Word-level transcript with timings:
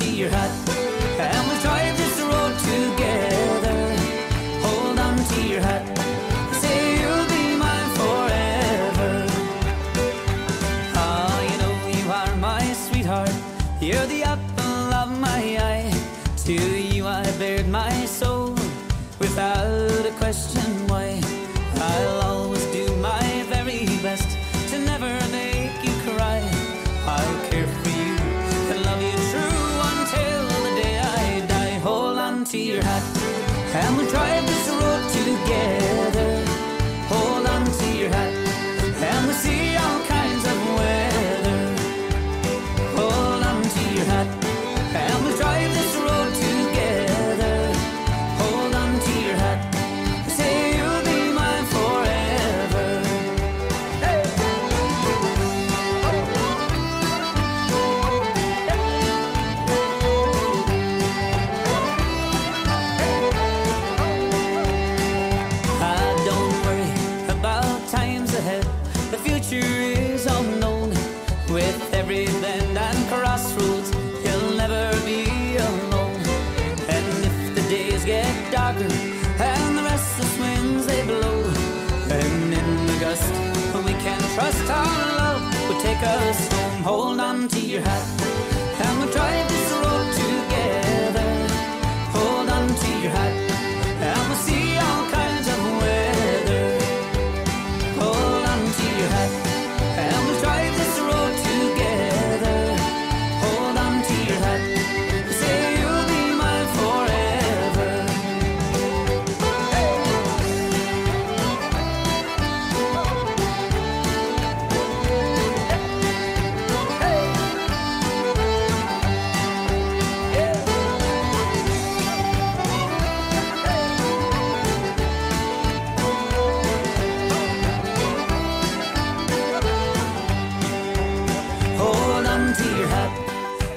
to 0.00 0.10
your 0.10 0.30
hat, 0.30 0.73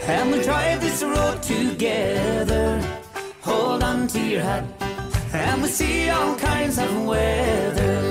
and 0.07 0.31
we'll 0.31 0.41
drive 0.41 0.79
this 0.81 1.03
road 1.03 1.43
together. 1.43 2.81
Hold 3.41 3.83
on 3.83 4.07
to 4.07 4.19
your 4.19 4.41
hat, 4.41 4.63
and 5.33 5.61
we'll 5.61 5.71
see 5.71 6.09
all 6.09 6.35
kinds 6.37 6.77
of 6.77 7.05
weather. 7.05 8.06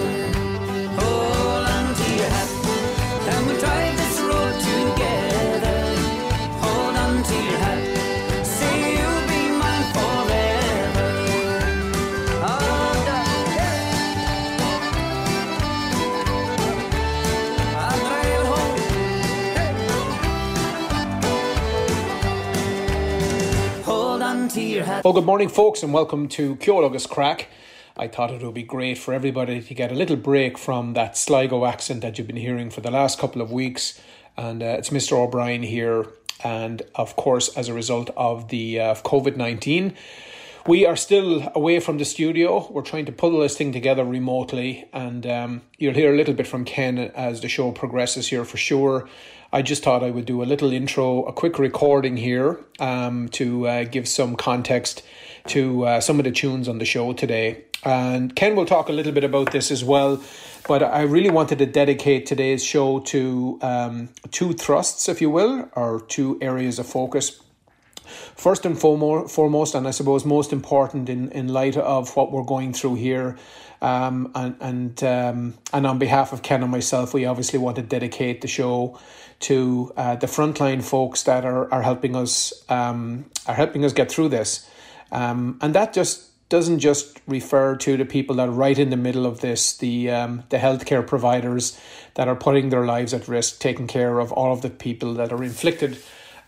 Well, 25.04 25.14
good 25.14 25.25
morning, 25.25 25.48
folks, 25.48 25.82
and 25.82 25.94
welcome 25.94 26.28
to 26.28 26.56
Ceol 26.56 26.84
agus 26.84 27.06
Craic. 27.06 27.47
I 27.97 28.09
thought 28.09 28.31
it 28.31 28.42
would 28.42 28.53
be 28.53 28.62
great 28.62 28.98
for 28.98 29.14
everybody 29.14 29.62
to 29.62 29.75
get 29.75 29.91
a 29.91 29.94
little 29.94 30.16
break 30.16 30.59
from 30.59 30.92
that 30.92 31.16
Sligo 31.16 31.64
accent 31.64 32.03
that 32.03 32.19
you've 32.19 32.26
been 32.26 32.37
hearing 32.37 32.69
for 32.69 32.82
the 32.82 32.91
last 32.91 33.19
couple 33.19 33.41
of 33.41 33.50
weeks. 33.50 33.98
And 34.37 34.62
uh, 34.62 34.76
it's 34.78 34.91
Mr. 34.91 35.12
O'Brien 35.12 35.62
here. 35.62 36.09
And 36.44 36.82
of 36.94 37.16
course, 37.16 37.48
as 37.56 37.69
a 37.69 37.72
result 37.72 38.10
of 38.19 38.48
the 38.48 38.78
uh, 38.78 38.94
COVID 38.97 39.38
19, 39.38 39.94
we 40.66 40.84
are 40.84 40.97
still 40.97 41.50
away 41.54 41.81
from 41.81 41.97
the 41.97 42.04
studio. 42.04 42.70
We're 42.70 42.82
trying 42.82 43.06
to 43.06 43.12
pull 43.12 43.38
this 43.38 43.56
thing 43.56 43.72
together 43.72 44.04
remotely, 44.04 44.88
and 44.93 45.26
um, 45.26 45.62
you'll 45.78 45.94
hear 45.94 46.12
a 46.12 46.16
little 46.16 46.34
bit 46.34 46.47
from 46.47 46.66
Ken 46.66 46.98
as 46.98 47.41
the 47.41 47.48
show 47.48 47.72
progresses 47.72 48.28
here 48.28 48.44
for 48.44 48.58
sure. 48.58 49.08
I 49.52 49.62
just 49.62 49.82
thought 49.82 50.02
I 50.02 50.10
would 50.10 50.26
do 50.26 50.42
a 50.42 50.44
little 50.44 50.72
intro, 50.72 51.22
a 51.24 51.32
quick 51.32 51.58
recording 51.58 52.16
here 52.16 52.58
um, 52.80 53.28
to 53.30 53.68
uh, 53.68 53.84
give 53.84 54.08
some 54.08 54.36
context 54.36 55.02
to 55.48 55.84
uh, 55.86 56.00
some 56.00 56.18
of 56.18 56.24
the 56.24 56.32
tunes 56.32 56.68
on 56.68 56.78
the 56.78 56.84
show 56.84 57.12
today. 57.12 57.64
And 57.84 58.34
Ken 58.34 58.56
will 58.56 58.66
talk 58.66 58.88
a 58.88 58.92
little 58.92 59.12
bit 59.12 59.22
about 59.22 59.52
this 59.52 59.70
as 59.70 59.84
well. 59.84 60.20
But 60.66 60.82
I 60.82 61.02
really 61.02 61.30
wanted 61.30 61.58
to 61.58 61.66
dedicate 61.66 62.26
today's 62.26 62.64
show 62.64 62.98
to 63.00 63.58
um, 63.62 64.08
two 64.32 64.52
thrusts, 64.52 65.08
if 65.08 65.20
you 65.20 65.30
will, 65.30 65.68
or 65.76 66.00
two 66.00 66.38
areas 66.40 66.80
of 66.80 66.86
focus. 66.86 67.40
First 68.34 68.66
and 68.66 68.78
foremost, 68.78 69.74
and 69.74 69.86
I 69.86 69.90
suppose 69.90 70.24
most 70.24 70.52
important 70.52 71.08
in, 71.08 71.30
in 71.30 71.48
light 71.48 71.76
of 71.76 72.14
what 72.16 72.32
we're 72.32 72.44
going 72.44 72.72
through 72.72 72.96
here, 72.96 73.36
um, 73.82 74.30
and 74.34 74.56
and 74.60 75.04
um, 75.04 75.54
and 75.72 75.86
on 75.86 75.98
behalf 75.98 76.32
of 76.32 76.42
Ken 76.42 76.62
and 76.62 76.70
myself, 76.70 77.14
we 77.14 77.24
obviously 77.24 77.58
want 77.58 77.76
to 77.76 77.82
dedicate 77.82 78.42
the 78.42 78.48
show 78.48 78.98
to 79.41 79.92
uh, 79.97 80.16
the 80.16 80.26
frontline 80.26 80.82
folks 80.82 81.22
that 81.24 81.44
are 81.44 81.72
are 81.72 81.82
helping 81.82 82.16
us 82.16 82.52
um, 82.69 83.26
are 83.47 83.54
helping 83.54 83.84
us 83.84 83.92
get 83.92 84.10
through 84.10 84.28
this, 84.28 84.69
um, 85.12 85.58
and 85.60 85.74
that 85.74 85.92
just 85.92 86.30
doesn't 86.48 86.78
just 86.78 87.20
refer 87.26 87.75
to 87.76 87.96
the 87.96 88.04
people 88.04 88.36
that 88.36 88.48
are 88.48 88.52
right 88.52 88.78
in 88.78 88.91
the 88.91 88.96
middle 88.96 89.26
of 89.26 89.41
this, 89.41 89.76
the 89.76 90.10
um, 90.10 90.44
the 90.50 90.58
healthcare 90.58 91.06
providers 91.06 91.78
that 92.14 92.28
are 92.28 92.36
putting 92.36 92.70
their 92.70 92.84
lives 92.84 93.12
at 93.12 93.28
risk, 93.28 93.58
taking 93.58 93.86
care 93.86 94.19
of 94.19 94.32
all 94.32 94.52
of 94.52 94.62
the 94.62 94.70
people 94.70 95.14
that 95.14 95.32
are 95.32 95.42
inflicted 95.42 95.98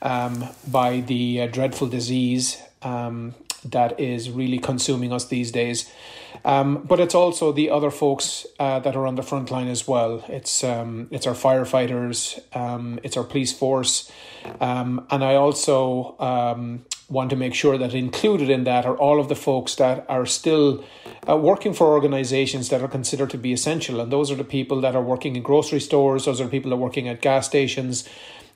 um, 0.03 0.45
by 0.67 1.01
the 1.01 1.43
uh, 1.43 1.47
dreadful 1.47 1.89
disease 1.89 2.63
um, 2.83 3.35
that 3.65 3.99
is 3.99 4.31
really 4.31 4.59
consuming 4.59 5.13
us 5.13 5.27
these 5.27 5.51
days. 5.51 5.91
Um, 6.49 6.83
but 6.83 6.99
it's 6.99 7.15
also 7.15 7.53
the 7.53 7.69
other 7.69 7.91
folks 7.91 8.47
uh, 8.59 8.79
that 8.79 8.97
are 8.97 9.07
on 9.07 9.17
the 9.17 9.23
front 9.23 9.51
line 9.51 9.69
as 9.69 9.87
well. 9.87 10.25
It's 10.29 10.65
um, 10.65 11.09
it's 11.11 11.27
our 11.27 11.35
firefighters, 11.35 12.41
um, 12.57 12.99
it's 13.03 13.19
our 13.19 13.25
police 13.25 13.53
force, 13.53 14.11
um, 14.59 15.07
and 15.11 15.23
I 15.23 15.35
also 15.35 16.17
um, 16.19 16.87
want 17.11 17.29
to 17.31 17.37
make 17.37 17.55
sure 17.55 17.77
that 17.77 17.93
included 17.93 18.49
in 18.49 18.65
that 18.65 18.87
are 18.87 18.97
all 18.97 19.21
of 19.21 19.29
the 19.29 19.35
folks 19.37 19.75
that 19.75 20.07
are 20.09 20.25
still 20.25 20.83
uh, 21.29 21.37
working 21.37 21.75
for 21.75 21.89
organizations 21.89 22.71
that 22.71 22.81
are 22.81 22.89
considered 22.89 23.29
to 23.29 23.39
be 23.39 23.53
essential, 23.53 24.01
and 24.01 24.11
those 24.11 24.31
are 24.31 24.37
the 24.37 24.51
people 24.59 24.81
that 24.81 24.97
are 24.97 25.03
working 25.03 25.37
in 25.37 25.43
grocery 25.43 25.81
stores. 25.81 26.25
Those 26.25 26.41
are 26.41 26.45
the 26.45 26.51
people 26.51 26.71
that 26.71 26.77
are 26.77 26.87
working 26.89 27.09
at 27.09 27.21
gas 27.21 27.45
stations. 27.45 28.09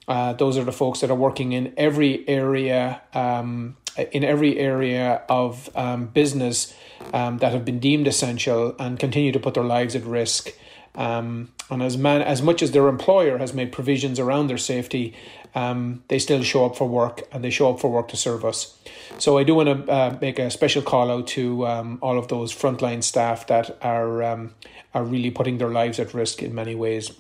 Uh, 0.09 0.33
those 0.33 0.57
are 0.57 0.65
the 0.65 0.73
folks 0.73 1.01
that 1.01 1.11
are 1.11 1.21
working 1.29 1.53
in 1.53 1.73
every 1.77 2.27
area, 2.27 3.03
um, 3.15 3.77
in 3.97 4.25
every 4.25 4.59
area 4.59 5.23
of 5.29 5.75
um, 5.77 6.07
business 6.07 6.75
um, 7.13 7.39
that 7.39 7.53
have 7.53 7.65
been 7.65 7.79
deemed 7.79 8.07
essential 8.07 8.75
and 8.79 8.99
continue 8.99 9.33
to 9.33 9.41
put 9.41 9.55
their 9.55 9.65
lives 9.65 9.95
at 9.95 10.05
risk. 10.05 10.53
Um, 10.95 11.53
and 11.71 11.83
as 11.83 11.97
man, 11.97 12.21
as 12.23 12.43
much 12.43 12.63
as 12.63 12.73
their 12.73 12.89
employer 12.89 13.39
has 13.39 13.55
made 13.55 13.73
provisions 13.73 14.21
around 14.21 14.49
their 14.49 14.59
safety, 14.59 15.15
um, 15.55 16.03
they 16.09 16.19
still 16.19 16.43
show 16.43 16.67
up 16.67 16.77
for 16.77 16.89
work 16.89 17.23
and 17.33 17.43
they 17.43 17.51
show 17.51 17.71
up 17.71 17.81
for 17.81 17.91
work 17.91 18.09
to 18.09 18.17
serve 18.17 18.45
us. 18.45 18.79
So 19.19 19.39
I 19.39 19.45
do 19.45 19.55
want 19.55 19.87
to 19.87 19.93
uh, 19.93 20.19
make 20.21 20.39
a 20.39 20.51
special 20.51 20.83
call 20.83 21.11
out 21.11 21.27
to 21.29 21.67
um, 21.67 21.99
all 22.03 22.19
of 22.19 22.29
those 22.29 22.55
frontline 22.55 23.03
staff 23.03 23.47
that 23.47 23.79
are 23.83 24.23
um, 24.23 24.55
are 24.95 25.05
really 25.05 25.31
putting 25.31 25.59
their 25.59 25.71
lives 25.71 25.99
at 25.99 26.13
risk 26.13 26.43
in 26.43 26.55
many 26.55 26.75
ways. 26.75 27.13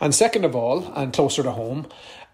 And 0.00 0.14
second 0.14 0.44
of 0.44 0.54
all, 0.54 0.92
and 0.94 1.12
closer 1.12 1.42
to 1.42 1.52
home, 1.52 1.86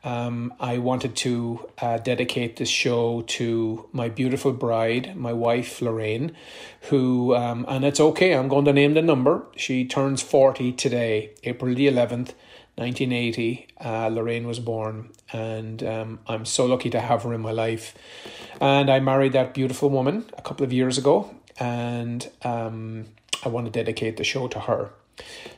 Um, 0.04 0.54
I 0.60 0.78
wanted 0.78 1.16
to 1.16 1.68
uh, 1.80 1.98
dedicate 1.98 2.56
this 2.56 2.68
show 2.68 3.22
to 3.22 3.88
my 3.92 4.08
beautiful 4.08 4.52
bride, 4.52 5.16
my 5.16 5.32
wife 5.32 5.82
Lorraine, 5.82 6.36
who, 6.82 7.34
um, 7.34 7.64
and 7.68 7.84
it's 7.84 8.00
okay, 8.00 8.34
I'm 8.34 8.48
going 8.48 8.64
to 8.66 8.72
name 8.72 8.94
the 8.94 9.02
number. 9.02 9.46
She 9.56 9.84
turns 9.84 10.22
40 10.22 10.72
today, 10.72 11.30
April 11.42 11.74
the 11.74 11.88
11th, 11.88 12.34
1980. 12.76 13.66
Uh, 13.84 14.08
Lorraine 14.08 14.46
was 14.46 14.60
born, 14.60 15.10
and 15.32 15.82
um, 15.82 16.20
I'm 16.28 16.44
so 16.44 16.64
lucky 16.66 16.90
to 16.90 17.00
have 17.00 17.24
her 17.24 17.34
in 17.34 17.40
my 17.40 17.52
life. 17.52 17.94
And 18.60 18.88
I 18.88 19.00
married 19.00 19.32
that 19.32 19.52
beautiful 19.52 19.90
woman 19.90 20.26
a 20.38 20.42
couple 20.42 20.64
of 20.64 20.72
years 20.72 20.96
ago, 20.96 21.34
and 21.58 22.30
um, 22.42 23.06
I 23.44 23.48
want 23.48 23.66
to 23.66 23.72
dedicate 23.72 24.16
the 24.16 24.24
show 24.24 24.46
to 24.48 24.60
her. 24.60 24.90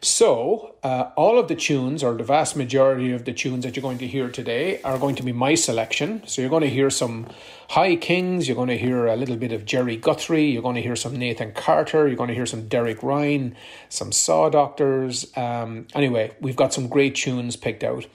So, 0.02 0.76
uh, 0.82 1.10
all 1.14 1.38
of 1.38 1.48
the 1.48 1.54
tunes, 1.54 2.02
or 2.02 2.14
the 2.14 2.24
vast 2.24 2.56
majority 2.56 3.12
of 3.12 3.26
the 3.26 3.34
tunes 3.34 3.64
that 3.64 3.76
you're 3.76 3.82
going 3.82 3.98
to 3.98 4.06
hear 4.06 4.30
today, 4.30 4.80
are 4.80 4.98
going 4.98 5.14
to 5.16 5.22
be 5.22 5.32
my 5.32 5.54
selection. 5.54 6.22
So, 6.26 6.40
you're 6.40 6.48
going 6.48 6.62
to 6.62 6.70
hear 6.70 6.88
some 6.88 7.26
High 7.68 7.96
Kings, 7.96 8.48
you're 8.48 8.56
going 8.56 8.68
to 8.68 8.78
hear 8.78 9.06
a 9.06 9.14
little 9.14 9.36
bit 9.36 9.52
of 9.52 9.66
Gerry 9.66 9.96
Guthrie, 9.96 10.46
you're 10.46 10.62
going 10.62 10.76
to 10.76 10.82
hear 10.82 10.96
some 10.96 11.16
Nathan 11.16 11.52
Carter, 11.52 12.08
you're 12.08 12.16
going 12.16 12.28
to 12.28 12.34
hear 12.34 12.46
some 12.46 12.66
Derek 12.66 13.02
Ryan, 13.02 13.54
some 13.90 14.10
Saw 14.10 14.48
Doctors. 14.48 15.30
Um, 15.36 15.86
anyway, 15.94 16.32
we've 16.40 16.56
got 16.56 16.72
some 16.72 16.88
great 16.88 17.14
tunes 17.14 17.56
picked 17.56 17.84
out. 17.84 18.06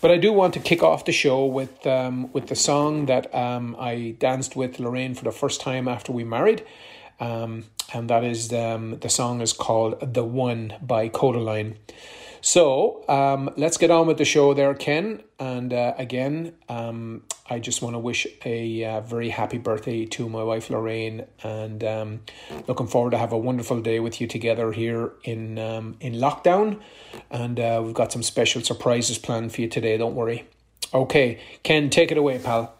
But 0.00 0.10
I 0.10 0.16
do 0.16 0.32
want 0.32 0.54
to 0.54 0.60
kick 0.60 0.82
off 0.82 1.04
the 1.04 1.12
show 1.12 1.44
with, 1.44 1.86
um, 1.86 2.32
with 2.32 2.46
the 2.46 2.56
song 2.56 3.04
that 3.06 3.32
um, 3.34 3.76
I 3.78 4.16
danced 4.18 4.56
with 4.56 4.80
Lorraine 4.80 5.14
for 5.14 5.24
the 5.24 5.32
first 5.32 5.60
time 5.60 5.88
after 5.88 6.10
we 6.10 6.24
married. 6.24 6.64
Um, 7.20 7.66
and 7.92 8.08
that 8.10 8.24
is 8.24 8.52
um, 8.52 8.98
the 9.00 9.08
song 9.08 9.40
is 9.40 9.52
called 9.52 10.14
"The 10.14 10.24
One" 10.24 10.74
by 10.82 11.08
Kodaline. 11.08 11.76
So 12.40 13.02
um, 13.08 13.48
let's 13.56 13.78
get 13.78 13.90
on 13.90 14.06
with 14.06 14.18
the 14.18 14.26
show, 14.26 14.52
there, 14.52 14.74
Ken. 14.74 15.22
And 15.38 15.72
uh, 15.72 15.94
again, 15.96 16.52
um, 16.68 17.22
I 17.48 17.58
just 17.58 17.80
want 17.80 17.94
to 17.94 17.98
wish 17.98 18.26
a 18.44 18.84
uh, 18.84 19.00
very 19.00 19.30
happy 19.30 19.56
birthday 19.56 20.04
to 20.04 20.28
my 20.28 20.42
wife 20.42 20.68
Lorraine, 20.68 21.24
and 21.42 21.82
um, 21.82 22.20
looking 22.68 22.86
forward 22.86 23.12
to 23.12 23.18
have 23.18 23.32
a 23.32 23.38
wonderful 23.38 23.80
day 23.80 23.98
with 23.98 24.20
you 24.20 24.26
together 24.26 24.72
here 24.72 25.12
in 25.24 25.58
um, 25.58 25.96
in 26.00 26.14
lockdown. 26.14 26.80
And 27.30 27.58
uh, 27.58 27.80
we've 27.82 27.94
got 27.94 28.12
some 28.12 28.22
special 28.22 28.60
surprises 28.60 29.16
planned 29.16 29.54
for 29.54 29.62
you 29.62 29.68
today. 29.68 29.96
Don't 29.96 30.14
worry. 30.14 30.46
Okay, 30.92 31.40
Ken, 31.62 31.88
take 31.88 32.12
it 32.12 32.18
away, 32.18 32.38
pal. 32.38 32.74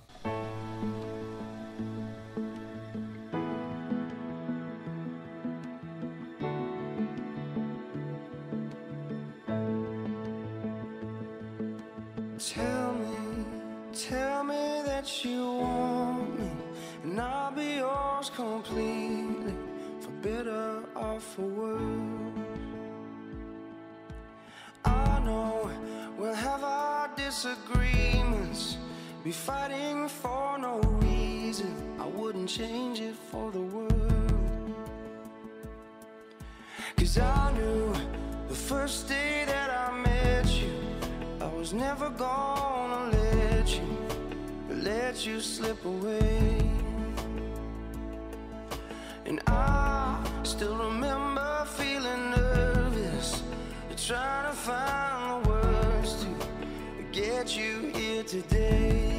today. 58.43 59.14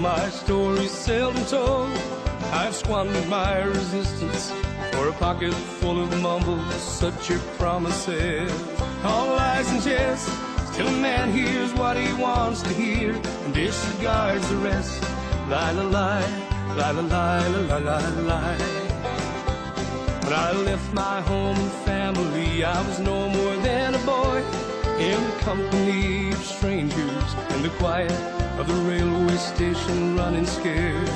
my 0.00 0.30
story 0.30 0.86
seldom 0.86 1.44
told. 1.44 1.90
I've 2.52 2.74
squandered 2.74 3.28
my 3.28 3.62
resistance 3.62 4.50
for 4.92 5.08
a 5.08 5.12
pocket 5.12 5.52
full 5.52 6.02
of 6.02 6.22
mumbles, 6.22 6.74
such 6.82 7.30
are 7.30 7.38
promises. 7.58 8.50
All 9.04 9.26
lies 9.26 9.70
and 9.70 9.82
jest, 9.82 10.26
till 10.74 10.88
a 10.88 10.92
man 10.92 11.30
hears 11.32 11.72
what 11.74 11.98
he 11.98 12.12
wants 12.14 12.62
to 12.62 12.70
hear 12.70 13.12
and 13.12 13.52
disregards 13.54 14.48
the 14.48 14.56
rest. 14.56 15.02
Lie, 15.50 15.72
la, 15.72 15.82
lie, 15.82 16.30
lie, 16.76 16.90
la, 16.92 17.02
lie, 17.02 17.78
lie, 17.78 18.08
lie. 18.30 18.58
When 20.24 20.32
I 20.32 20.52
left 20.52 20.94
my 20.94 21.20
home 21.20 21.56
and 21.56 21.72
family, 21.84 22.64
I 22.64 22.80
was 22.86 23.00
no 23.00 23.28
more 23.28 23.56
than 23.56 23.94
a 23.94 23.98
boy 23.98 24.42
in 24.98 25.22
the 25.22 25.36
company 25.40 26.30
of 26.30 26.42
strangers 26.42 27.34
in 27.50 27.62
the 27.62 27.70
quiet 27.78 28.39
of 28.60 28.66
the 28.66 28.74
railway 28.74 29.36
station, 29.36 30.14
running 30.16 30.44
scared, 30.44 31.08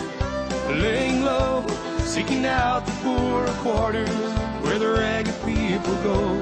laying 0.82 1.22
low, 1.22 1.62
seeking 1.98 2.46
out 2.46 2.86
the 2.86 2.92
poorer 3.02 3.46
quarters 3.64 4.32
where 4.62 4.78
the 4.78 4.88
ragged 4.88 5.34
people 5.44 5.94
go, 6.02 6.40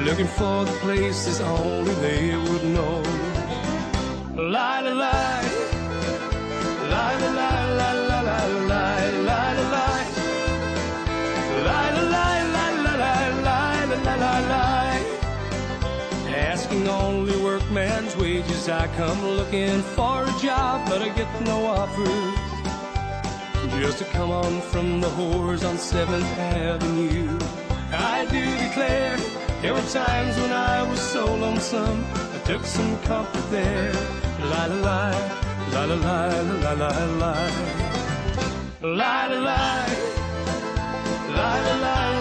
looking 0.00 0.26
for 0.26 0.64
the 0.64 0.72
places 0.80 1.42
only 1.42 1.92
they 1.96 2.34
would 2.34 2.64
know. 2.64 3.02
Lie, 4.34 4.80
lie, 4.80 4.94
lie, 4.94 5.42
lie, 6.92 7.18
lie, 7.18 7.74
lie, 7.80 7.98
lie, 8.08 8.46
lie, 8.72 9.10
lie, 9.28 9.56
lie, 14.16 14.44
lie. 14.54 15.04
Asking 16.34 16.88
only 16.88 17.36
workman's 17.68 18.16
wages, 18.16 18.68
I 18.68 18.86
come 18.96 19.20
looking 19.36 19.82
for 19.94 20.22
a 20.22 20.34
job, 20.40 20.88
but 20.88 21.02
I 21.02 21.08
get 21.10 21.28
no 21.42 21.66
offers. 21.66 22.34
Just 23.78 23.98
to 23.98 24.04
come 24.04 24.30
on 24.30 24.60
from 24.62 25.00
the 25.00 25.08
whores 25.08 25.68
on 25.68 25.76
7th 25.76 26.38
Avenue. 26.38 27.38
I 27.92 28.26
do 28.30 28.44
declare, 28.66 29.16
there 29.60 29.74
were 29.74 29.82
times 29.82 30.36
when 30.38 30.52
I 30.52 30.82
was 30.88 31.00
so 31.00 31.26
lonesome, 31.26 32.04
I 32.14 32.38
took 32.44 32.64
some 32.64 32.98
comfort 33.00 33.50
there. 33.50 33.92
Lie, 34.40 34.66
lie, 34.66 35.20
lie, 35.72 35.84
lie, 35.84 36.74
lie, 36.74 37.04
lie. 37.22 37.50
Lie, 38.82 39.26
lie, 39.26 39.38
lie. 39.38 40.08
La 41.36 41.54
la 41.66 41.74
la 41.76 41.94
la 41.94 41.94
la 41.94 42.10
la 42.12 42.17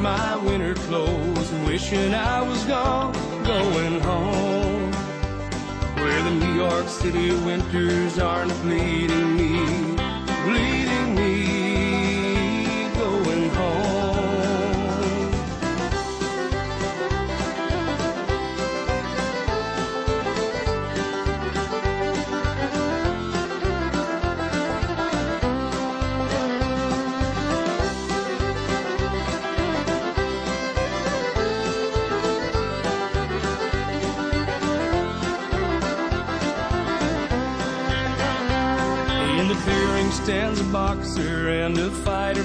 my 0.00 0.36
winter 0.36 0.74
clothes 0.74 1.52
and 1.52 1.66
wishing 1.66 2.14
I 2.14 2.40
was 2.40 2.64
gone, 2.64 3.12
going 3.44 4.00
home. 4.00 4.92
Where 5.96 6.22
the 6.22 6.30
New 6.30 6.54
York 6.54 6.88
City 6.88 7.32
winters 7.44 8.18
aren't 8.18 8.52
bleeding 8.62 9.36
me, 9.36 9.58
bleeding 10.44 10.69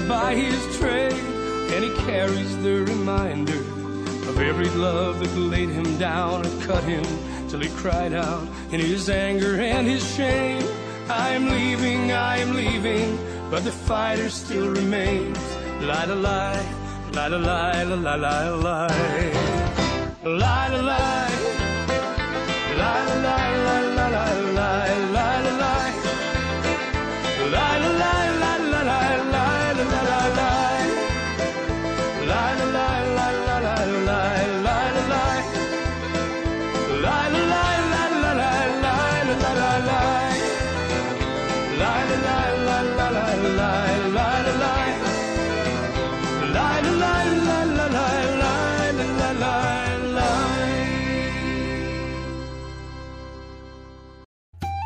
by 0.08 0.34
his 0.34 0.78
trade, 0.78 1.12
and 1.12 1.84
he 1.84 1.92
carries 2.04 2.56
the 2.62 2.84
reminder 2.84 3.58
of 4.28 4.40
every 4.40 4.68
glove 4.68 5.18
that 5.18 5.36
laid 5.36 5.68
him 5.68 5.98
down 5.98 6.46
and 6.46 6.62
cut 6.62 6.84
him 6.84 7.04
till 7.48 7.60
he 7.60 7.68
cried 7.80 8.12
out 8.12 8.46
in 8.70 8.80
his 8.80 9.08
anger 9.10 9.60
and 9.60 9.86
his 9.86 10.04
shame. 10.14 10.62
I 11.08 11.30
am 11.30 11.48
leaving, 11.48 12.12
I 12.12 12.38
am 12.38 12.54
leaving, 12.54 13.18
but 13.50 13.64
the 13.64 13.72
fighter 13.72 14.28
still 14.28 14.70
remains. 14.70 15.38
Lie, 15.80 16.04
lie, 16.04 16.14
lie, 17.12 17.28
lie, 17.28 17.28
lie, 17.28 17.82
lie, 17.82 17.84
lie, 17.84 18.14
lie, 18.14 18.48
lie, 18.54 18.88
lie, 20.24 20.68
lie, 20.68 20.80
lie. 20.80 21.56
La 22.78 23.35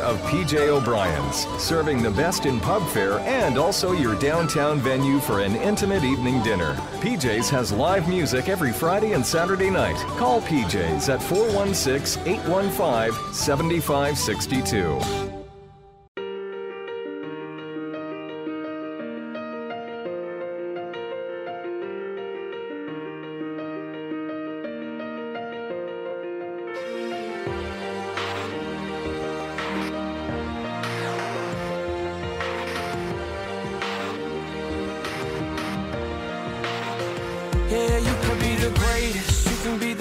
of 0.00 0.18
PJ 0.22 0.68
O'Brien's, 0.68 1.46
serving 1.62 2.02
the 2.02 2.10
best 2.10 2.46
in 2.46 2.60
pub 2.60 2.86
fare 2.88 3.18
and 3.20 3.58
also 3.58 3.92
your 3.92 4.14
downtown 4.18 4.78
venue 4.78 5.18
for 5.18 5.40
an 5.40 5.56
intimate 5.56 6.04
evening 6.04 6.42
dinner. 6.42 6.74
PJ's 7.00 7.50
has 7.50 7.72
live 7.72 8.08
music 8.08 8.48
every 8.48 8.72
Friday 8.72 9.12
and 9.12 9.24
Saturday 9.24 9.70
night. 9.70 9.96
Call 10.16 10.40
PJ's 10.42 11.08
at 11.08 11.22
416 11.22 12.22
815 12.26 13.34
7562. 13.34 15.27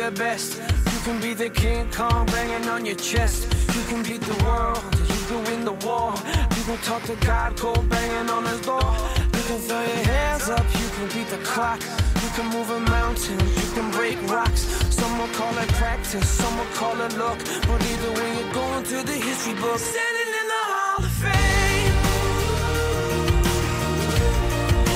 The 0.10 0.20
best. 0.20 0.62
You 0.94 1.00
can 1.04 1.20
be 1.20 1.34
the 1.34 1.50
King 1.50 1.92
Kong 1.92 2.26
banging 2.28 2.70
on 2.70 2.86
your 2.86 2.96
chest. 2.96 3.44
You 3.76 3.84
can 3.90 4.04
beat 4.04 4.22
the 4.22 4.38
world, 4.46 4.82
you 5.14 5.22
can 5.30 5.44
win 5.48 5.66
the 5.66 5.78
war. 5.86 6.14
You 6.56 6.64
can 6.64 6.78
talk 6.90 7.04
to 7.12 7.16
God, 7.26 7.58
cold 7.58 7.90
banging 7.90 8.30
on 8.30 8.46
his 8.46 8.62
door. 8.62 8.90
You 9.36 9.44
can 9.50 9.60
throw 9.68 9.82
your 9.82 10.04
hands 10.16 10.48
up, 10.50 10.66
you 10.82 10.88
can 10.96 11.08
beat 11.14 11.28
the 11.28 11.42
clock. 11.44 11.82
You 12.24 12.30
can 12.36 12.48
move 12.56 12.70
a 12.70 12.80
mountain, 12.80 13.40
you 13.62 13.70
can 13.76 13.92
break 13.92 14.18
rocks. 14.30 14.62
Some 14.96 15.18
will 15.20 15.34
call 15.40 15.54
it 15.58 15.70
practice, 15.82 16.28
some 16.42 16.58
will 16.58 16.74
call 16.80 16.96
it 17.02 17.14
luck. 17.18 17.40
But 17.68 17.80
either 17.92 18.12
way, 18.18 18.30
you're 18.38 18.54
going 18.54 18.84
through 18.86 19.04
the 19.04 19.20
history 19.28 19.56
book. 19.56 19.80
Standing 19.80 20.32
in 20.42 20.48
the 20.56 20.64
Hall 20.72 21.00
of 21.04 21.14
Fame. 21.24 21.96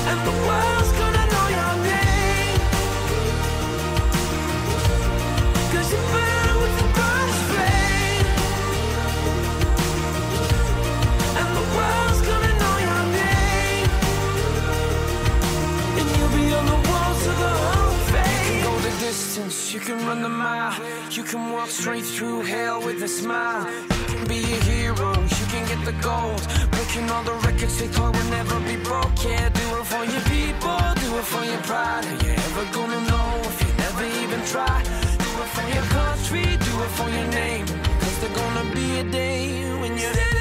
And 0.09 0.19
the 0.27 0.35
world's 0.47 1.00
distance, 19.11 19.73
you 19.73 19.79
can 19.81 19.97
run 20.07 20.21
the 20.21 20.29
mile. 20.29 20.73
You 21.11 21.23
can 21.23 21.51
walk 21.51 21.69
straight 21.69 22.05
through 22.05 22.43
hell 22.43 22.81
with 22.81 23.03
a 23.03 23.09
smile. 23.09 23.63
You 23.99 24.03
can 24.11 24.23
be 24.25 24.39
a 24.57 24.59
hero, 24.71 25.09
you 25.39 25.45
can 25.53 25.63
get 25.71 25.81
the 25.89 25.95
gold. 26.09 26.41
Breaking 26.71 27.09
all 27.13 27.23
the 27.31 27.37
records 27.47 27.77
they 27.77 27.89
thought 27.95 28.15
would 28.15 28.29
never 28.39 28.57
be 28.71 28.77
broke. 28.89 29.15
Yeah, 29.27 29.49
do 29.49 29.65
it 29.79 29.87
for 29.93 30.03
your 30.13 30.23
people, 30.35 30.79
do 31.03 31.09
it 31.19 31.27
for 31.33 31.43
your 31.51 31.63
pride. 31.69 32.05
Are 32.09 32.19
you 32.23 32.31
ever 32.47 32.65
gonna 32.77 33.01
know 33.11 33.29
if 33.49 33.57
you 33.63 33.71
never 33.85 34.05
even 34.21 34.41
try? 34.53 34.77
Do 35.23 35.29
it 35.43 35.49
for 35.55 35.65
your 35.75 35.87
country, 35.99 36.45
do 36.67 36.73
it 36.85 36.91
for 36.97 37.09
your 37.17 37.27
name. 37.41 37.65
Cause 38.01 38.17
there's 38.21 38.35
gonna 38.41 38.65
be 38.73 38.87
a 38.99 39.03
day 39.03 39.41
when 39.81 39.97
you're. 39.97 40.40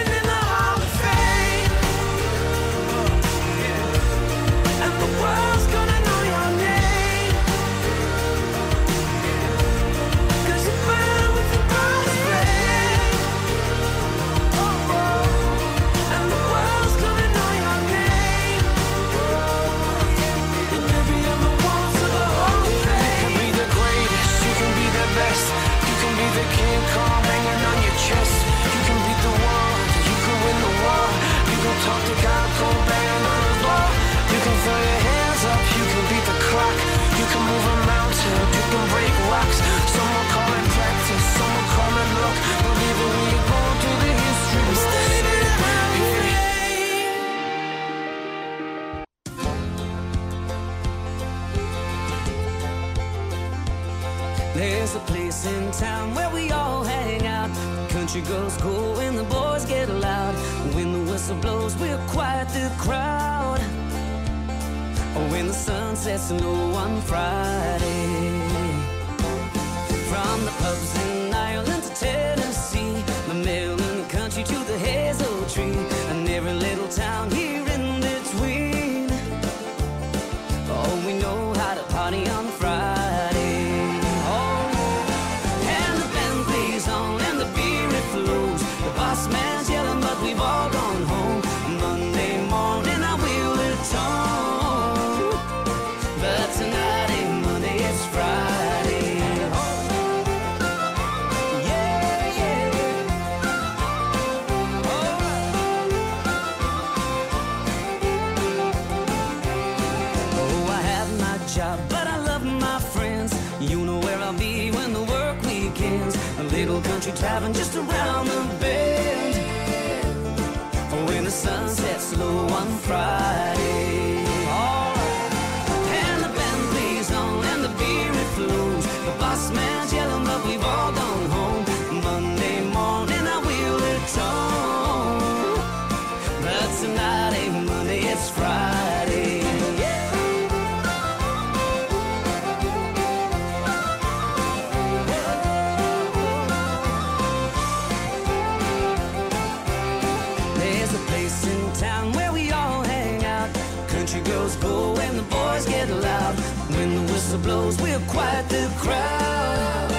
crowd 158.77 159.91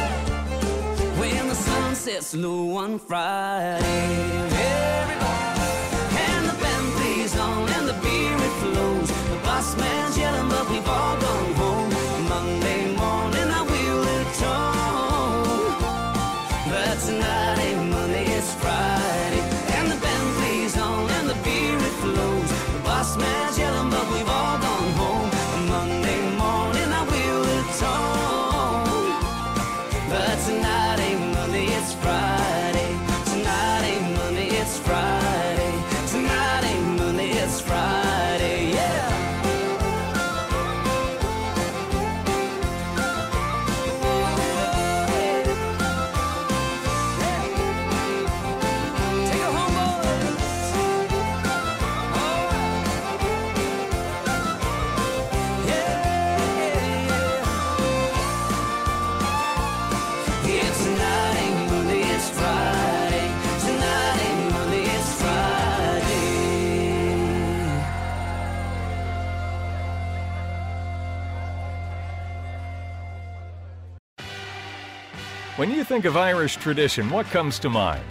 when 1.18 1.48
the 1.48 1.55
sun 1.55 1.94
sets 1.94 2.35
low 2.35 2.77
on 2.77 2.98
Friday. 2.98 3.81
Everybody. 4.51 5.52
When 75.62 75.70
you 75.70 75.85
think 75.85 76.07
of 76.07 76.16
Irish 76.16 76.57
tradition, 76.57 77.09
what 77.09 77.25
comes 77.27 77.61
to 77.61 77.70
mind? 77.70 78.03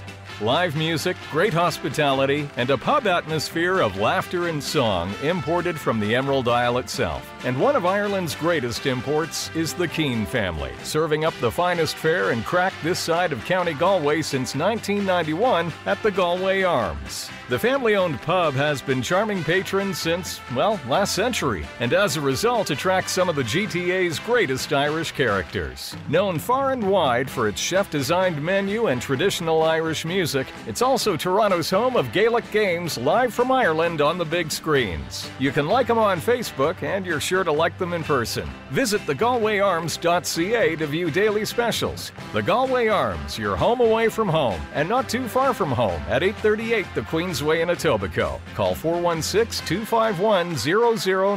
Live 0.42 0.76
music, 0.76 1.18
great 1.30 1.54
hospitality, 1.54 2.50
and 2.58 2.72
a 2.72 2.78
pub 2.78 3.06
atmosphere 3.06 3.80
of 3.80 3.98
laughter 3.98 4.48
and 4.48 4.64
song 4.64 5.14
imported 5.22 5.80
from 5.80 6.00
the 6.00 6.16
Emerald 6.16 6.48
Isle 6.48 6.80
itself. 6.80 7.32
And 7.46 7.60
one 7.60 7.76
of 7.76 7.86
Ireland's 7.86 8.34
greatest 8.34 8.88
imports 8.88 9.56
is 9.56 9.76
the 9.76 9.88
Keane 9.88 10.26
family, 10.26 10.74
serving 10.82 11.26
up 11.26 11.36
the 11.42 11.52
finest 11.52 11.96
fare 11.96 12.32
and 12.32 12.44
crack 12.44 12.74
this 12.82 12.98
side 12.98 13.32
of 13.32 13.46
County 13.46 13.76
Galway 13.76 14.24
since 14.24 14.56
1991 14.56 15.72
at 15.86 16.02
the 16.02 16.10
Galway 16.10 16.64
Arms. 16.64 17.30
The 17.50 17.60
family 17.60 17.96
owned 17.96 18.20
pub 18.22 18.56
has 18.56 18.82
been 18.82 19.04
charming 19.04 19.44
patrons 19.44 20.00
since, 20.00 20.40
well, 20.56 20.80
last 20.88 21.14
century, 21.14 21.68
and 21.80 21.94
as 21.94 22.18
a 22.18 22.22
result 22.22 22.72
attracts 22.72 23.12
some 23.12 23.30
of 23.30 23.36
the 23.36 23.44
GTA's 23.44 24.18
greatest 24.18 24.74
Irish 24.74 25.12
characters. 25.12 25.96
Known 26.10 26.40
far 26.40 26.72
and 26.72 26.90
wide 26.90 27.30
for 27.30 27.48
its 27.48 27.60
chef 27.60 27.92
designed 27.92 28.42
menu 28.42 28.88
and 28.88 29.02
traditional 29.02 29.62
Irish 29.62 30.04
music, 30.04 30.31
it's 30.36 30.82
also 30.82 31.17
Toronto's 31.17 31.70
home 31.70 31.96
of 31.96 32.12
Gaelic 32.12 32.50
games 32.52 32.98
live 32.98 33.34
from 33.34 33.52
Ireland 33.52 34.02
on 34.02 34.17
the 34.17 34.26
big 34.26 34.52
screens. 34.52 35.30
You 35.39 35.52
can 35.52 35.67
like 35.67 35.88
them 35.88 35.98
on 35.98 36.20
Facebook, 36.20 36.84
and 36.84 37.06
you're 37.06 37.20
sure 37.20 37.44
to 37.44 37.52
like 37.52 37.78
them 37.78 37.94
in 37.94 38.04
person. 38.04 38.50
Visit 38.70 39.02
thegalwayarms.ca 39.02 40.76
to 40.76 40.88
view 40.88 41.12
daily 41.12 41.46
specials. 41.46 42.12
The 42.34 42.41
Galway 42.41 42.88
Arms, 42.88 43.38
your 43.38 43.56
home 43.56 43.82
away 43.82 44.10
from 44.10 44.30
home, 44.30 44.62
and 44.74 44.88
not 44.88 45.10
too 45.10 45.28
far 45.28 45.54
from 45.54 45.72
home 45.72 46.02
at 46.08 46.24
838 46.24 46.86
the 46.96 47.02
Queensway 47.02 47.62
in 47.62 47.70
Etobicoke. 47.70 48.41
Call 48.56 48.76
416 48.76 49.65
251 49.67 50.56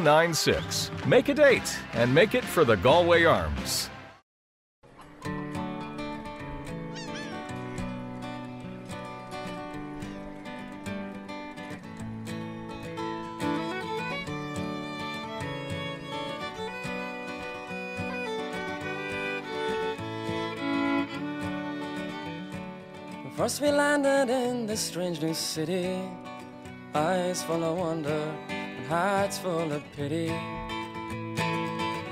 0096. 0.05 0.91
Make 1.07 1.29
a 1.29 1.35
date 1.35 1.79
and 1.93 2.15
make 2.15 2.35
it 2.35 2.45
for 2.45 2.65
the 2.65 2.77
Galway 2.77 3.25
Arms. 3.25 3.91
First 23.37 23.61
we 23.61 23.73
landed 23.73 24.31
in 24.31 24.65
this 24.65 24.79
strange 24.79 25.21
new 25.21 25.35
city, 25.35 26.01
eyes 26.95 27.43
full 27.43 27.65
of 27.65 27.77
wonder 27.77 28.33
and 28.49 28.87
hearts 28.87 29.39
full 29.39 29.73
of 29.73 29.83
pity. 29.97 30.29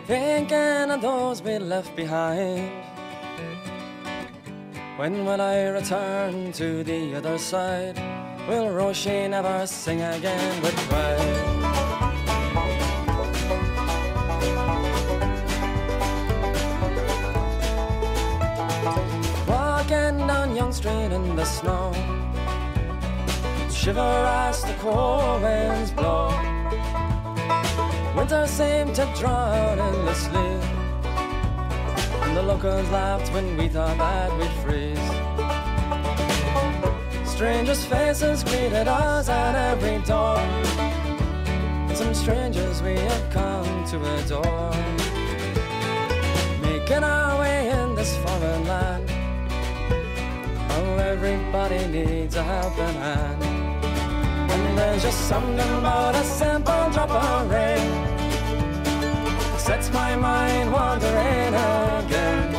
Thinking 0.09 0.91
of 0.91 1.01
those 1.01 1.41
we 1.41 1.59
left 1.59 1.95
behind. 1.95 2.73
When 4.97 5.25
will 5.25 5.41
I 5.41 5.69
return 5.69 6.51
to 6.55 6.83
the 6.83 7.15
other 7.15 7.39
side? 7.39 7.97
Will 8.49 8.67
Roshi 8.67 9.31
never 9.31 9.65
sing 9.65 10.03
again 10.03 10.61
with 10.61 10.75
pride? 10.89 11.32
The 21.43 21.49
snow. 21.49 21.93
Shiver 23.69 24.01
as 24.01 24.63
the 24.63 24.75
cold 24.75 25.43
winds 25.43 25.91
blow. 25.91 26.29
Winter 28.17 28.47
seemed 28.47 28.95
to 28.95 29.03
out 29.27 29.79
endlessly. 29.79 30.51
And 32.23 32.37
the 32.37 32.43
locals 32.45 32.89
laughed 32.91 33.33
when 33.35 33.57
we 33.57 33.67
thought 33.67 33.99
that 33.99 34.31
we'd 34.39 34.57
freeze. 34.63 35.09
Strangers' 37.29 37.85
faces 37.87 38.45
greeted 38.45 38.87
us 38.87 39.29
at 39.29 39.57
every 39.71 39.99
door. 40.13 40.39
Some 41.93 42.15
strangers 42.15 42.81
we 42.83 42.95
have 42.95 43.27
come 43.31 43.85
to 43.91 43.97
adore. 44.15 44.77
Making 46.63 47.03
our 47.03 47.41
way 47.41 47.69
in 47.69 47.97
this 47.97 48.17
foreign 48.19 48.65
land. 48.65 49.22
Everybody 50.83 51.87
needs 51.87 52.35
a 52.37 52.42
helping 52.42 52.95
hand. 53.05 53.42
And 54.53 54.79
there's 54.79 55.03
just 55.03 55.29
something 55.29 55.71
about 55.79 56.14
a 56.14 56.25
simple 56.25 56.90
drop 56.90 57.11
of 57.11 57.51
rain. 57.51 57.90
Sets 59.59 59.92
my 59.92 60.16
mind 60.16 60.73
wandering 60.73 61.55
again. 61.55 62.55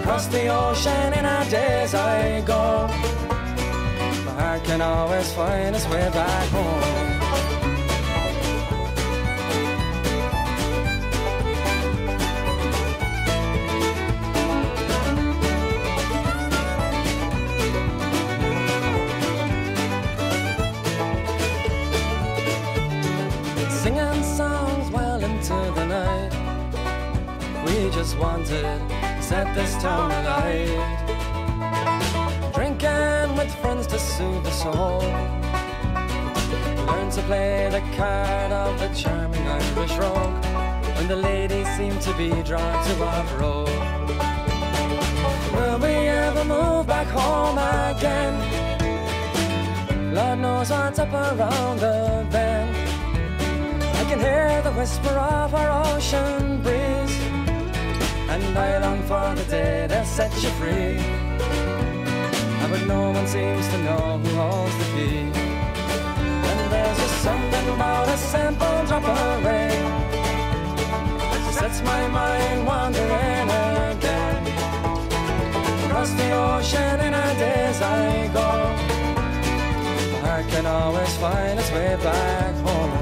Across 0.00 0.28
the 0.28 0.48
ocean 0.48 1.12
in 1.18 1.24
our 1.24 1.44
days 1.46 1.94
I 1.94 2.40
go. 2.42 2.86
My 4.26 4.32
heart 4.40 4.64
can 4.64 4.80
always 4.80 5.32
find 5.32 5.74
its 5.74 5.86
way 5.88 6.08
back 6.10 6.48
home. 6.50 7.05
Wanted 28.18 28.80
set 29.20 29.52
this 29.54 29.74
town 29.82 30.10
alight. 30.10 30.68
Drinking 32.54 33.36
with 33.36 33.52
friends 33.56 33.86
to 33.88 33.98
soothe 33.98 34.44
the 34.44 34.50
soul. 34.50 35.00
Learn 36.86 37.10
to 37.10 37.22
play 37.22 37.68
the 37.70 37.82
card 37.96 38.52
of 38.52 38.78
the 38.78 38.88
charming 38.94 39.46
Irish 39.46 39.96
rogue. 39.96 40.44
When 40.96 41.08
the 41.08 41.16
ladies 41.16 41.68
seem 41.76 41.98
to 41.98 42.12
be 42.16 42.30
drawn 42.42 42.84
to 42.86 43.04
our 43.04 43.24
road. 43.38 43.68
Will 45.54 45.78
we 45.78 45.94
ever 46.08 46.44
move 46.44 46.86
back 46.86 47.08
home 47.08 47.58
again? 47.58 48.34
Lord 50.14 50.38
knows 50.38 50.70
what's 50.70 50.98
up 50.98 51.12
around 51.12 51.80
the 51.80 52.26
bend. 52.30 52.76
I 54.00 54.04
can 54.08 54.18
hear 54.20 54.62
the 54.62 54.72
whisper 54.72 55.18
of 55.18 55.54
our 55.54 55.94
ocean. 55.94 56.55
And 58.36 58.58
I 58.58 58.76
long 58.84 59.00
for 59.04 59.34
the 59.34 59.50
day 59.50 59.86
that 59.88 60.06
sets 60.06 60.44
you 60.44 60.50
free. 60.60 60.98
Ah, 62.60 62.68
But 62.70 62.82
no 62.86 63.10
one 63.18 63.26
seems 63.26 63.66
to 63.72 63.78
know 63.86 64.18
who 64.22 64.30
holds 64.36 64.76
the 64.80 64.84
key. 64.94 65.20
And 66.50 66.60
there's 66.72 66.98
just 66.98 67.18
something 67.28 67.66
about 67.76 68.06
a 68.10 68.18
simple 68.18 68.76
drop 68.88 69.08
of 69.08 69.44
rain. 69.46 69.88
that 71.32 71.54
Sets 71.58 71.80
my 71.80 72.02
mind 72.08 72.66
wandering 72.66 73.48
again. 73.88 74.42
Across 75.86 76.10
the 76.20 76.28
ocean 76.44 76.96
in 77.06 77.12
our 77.14 77.34
days 77.44 77.80
I 77.80 78.28
go. 78.38 78.48
My 80.12 80.18
heart 80.28 80.46
can 80.52 80.66
always 80.66 81.16
find 81.24 81.58
its 81.58 81.70
way 81.72 81.96
back 82.04 82.54
home. 82.66 82.92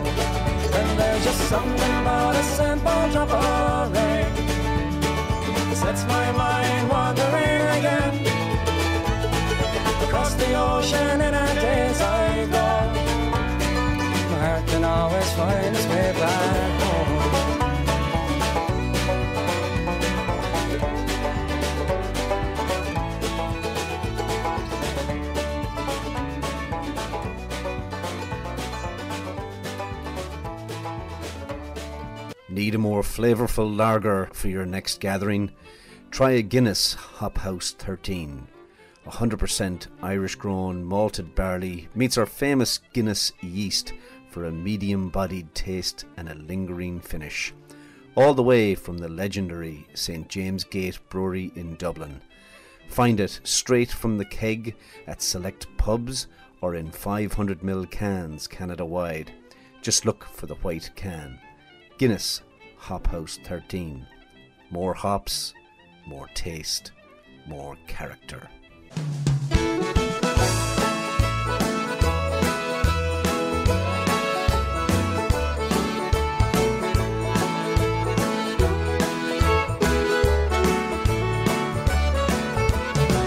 And 0.79 0.91
there's 0.99 1.25
just 1.25 1.43
something 1.55 1.95
about 2.03 2.37
a 2.37 2.45
simple 2.45 3.03
drop 3.11 3.33
of 3.33 3.93
rain 3.97 4.54
sets 5.85 6.05
my 6.07 6.33
mind 6.33 6.89
wandering 6.89 7.63
again. 7.79 8.15
Across 10.05 10.35
the 10.35 10.51
ocean 10.55 11.21
in 11.21 11.35
our 11.35 11.55
days 11.67 12.01
I 12.01 12.47
go. 12.57 12.69
My 14.31 14.39
heart 14.47 14.67
can 14.67 14.85
always 14.85 15.31
find 15.33 15.77
its 15.77 15.87
way 15.87 16.13
back 16.21 16.81
home. 16.83 17.05
Need 32.49 32.75
a 32.75 32.79
more 32.79 33.03
flavourful 33.03 33.77
lager 33.77 34.31
for 34.33 34.49
your 34.49 34.65
next 34.65 35.01
gathering? 35.01 35.51
Try 36.15 36.31
a 36.31 36.43
Guinness 36.43 36.95
Hop 36.95 37.39
House 37.39 37.75
13. 37.77 38.47
100% 39.05 39.87
Irish 40.01 40.37
grown 40.37 40.85
malted 40.85 41.35
barley 41.35 41.89
meets 41.97 42.17
our 42.17 42.25
famous 42.25 42.79
Guinness 42.93 43.33
yeast 43.41 43.95
for 44.31 44.45
a 44.45 44.53
medium 44.53 45.09
bodied 45.09 45.53
taste 45.57 46.05
and 46.17 46.29
a 46.29 46.37
lingering 46.37 47.01
finish. 47.01 47.53
All 48.15 48.33
the 48.33 48.45
way 48.45 48.77
from 48.77 48.99
the 48.99 49.09
legendary 49.09 49.89
St 49.95 50.29
James 50.29 50.63
Gate 50.63 51.01
Brewery 51.09 51.51
in 51.57 51.75
Dublin. 51.75 52.21
Find 52.87 53.19
it 53.19 53.41
straight 53.43 53.91
from 53.91 54.17
the 54.17 54.25
keg 54.25 54.77
at 55.09 55.21
select 55.21 55.67
pubs 55.79 56.29
or 56.61 56.77
in 56.77 56.93
500ml 56.93 57.91
cans 57.91 58.47
Canada 58.47 58.85
wide. 58.85 59.33
Just 59.83 60.07
look 60.07 60.23
for 60.23 60.47
the 60.47 60.55
white 60.55 60.93
can. 60.95 61.41
Guinness 61.99 62.43
Hop 62.77 63.09
House 63.09 63.41
13. 63.43 64.07
More 64.71 64.95
hops, 64.95 65.55
more 66.07 66.29
taste, 66.35 66.93
more 67.47 67.77
character. 67.87 68.49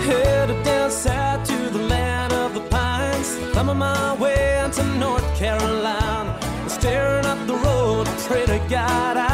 Headed 0.06 0.64
down 0.64 0.92
south 0.92 1.48
to 1.48 1.70
the 1.70 1.80
land 1.80 2.34
of 2.34 2.54
the 2.54 2.62
pines. 2.70 3.36
Thumbing 3.54 3.78
my 3.78 4.16
way 4.16 4.62
into 4.64 4.84
North 4.98 5.36
Carolina. 5.36 6.40
Staring 6.68 7.26
up 7.26 7.48
the 7.48 7.56
road, 7.56 8.06
pray 8.28 8.46
to 8.46 8.60
God 8.70 9.18
I 9.18 9.27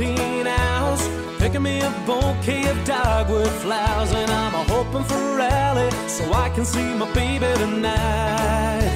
hours, 0.00 1.08
picking 1.38 1.62
me 1.62 1.80
a 1.80 1.90
bouquet 2.06 2.68
of 2.68 2.84
dogwood 2.84 3.48
flowers, 3.48 4.12
and 4.12 4.30
I'm 4.30 4.52
hoping 4.68 5.02
for 5.04 5.16
a 5.16 5.36
Raleigh 5.36 5.90
so 6.08 6.32
I 6.32 6.50
can 6.50 6.64
see 6.64 6.94
my 6.94 7.12
baby 7.12 7.46
tonight. 7.58 8.90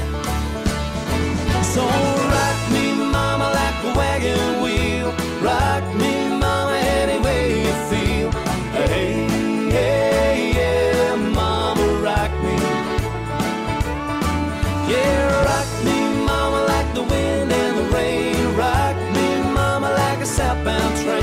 So 1.75 1.83
rock 1.83 2.73
me, 2.73 2.93
mama, 2.93 3.51
like 3.51 3.85
a 3.85 3.99
wagon 3.99 4.62
southbound 20.33 20.97
train. 20.97 21.22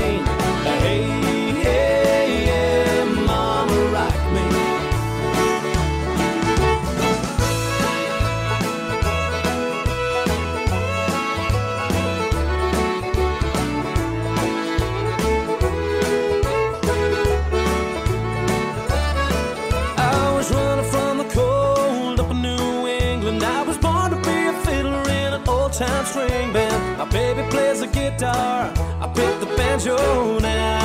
Pick 29.84 30.42
now. 30.42 30.80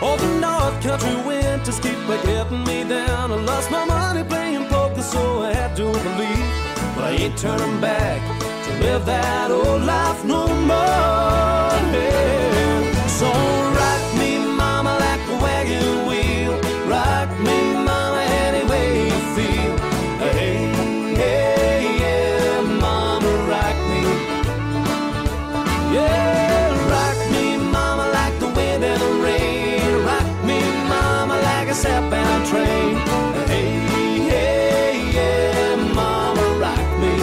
All 0.00 0.16
the 0.16 0.40
North 0.40 0.82
Country 0.82 1.16
winters 1.26 1.78
keep 1.80 1.98
getting 2.24 2.64
me 2.64 2.84
down. 2.84 3.30
I 3.30 3.36
lost 3.36 3.70
my 3.70 3.84
money 3.84 4.24
playing 4.24 4.66
poker, 4.66 5.02
so 5.02 5.42
I 5.42 5.52
had 5.52 5.76
to 5.76 5.84
believe. 5.84 6.46
But 6.94 7.04
I 7.04 7.10
ain't 7.18 7.38
turning 7.38 7.80
back 7.80 8.20
to 8.64 8.70
live 8.84 9.06
that 9.06 9.50
old 9.50 9.82
life 9.82 10.24
no 10.24 10.46
more. 10.46 11.72
Yeah. 11.92 13.06
So 13.06 13.71
train. 32.52 32.96
Hey, 33.50 33.68
hey, 34.32 35.10
yeah, 35.16 35.76
mama, 35.94 36.46
rock 36.64 36.88
me. 37.00 37.14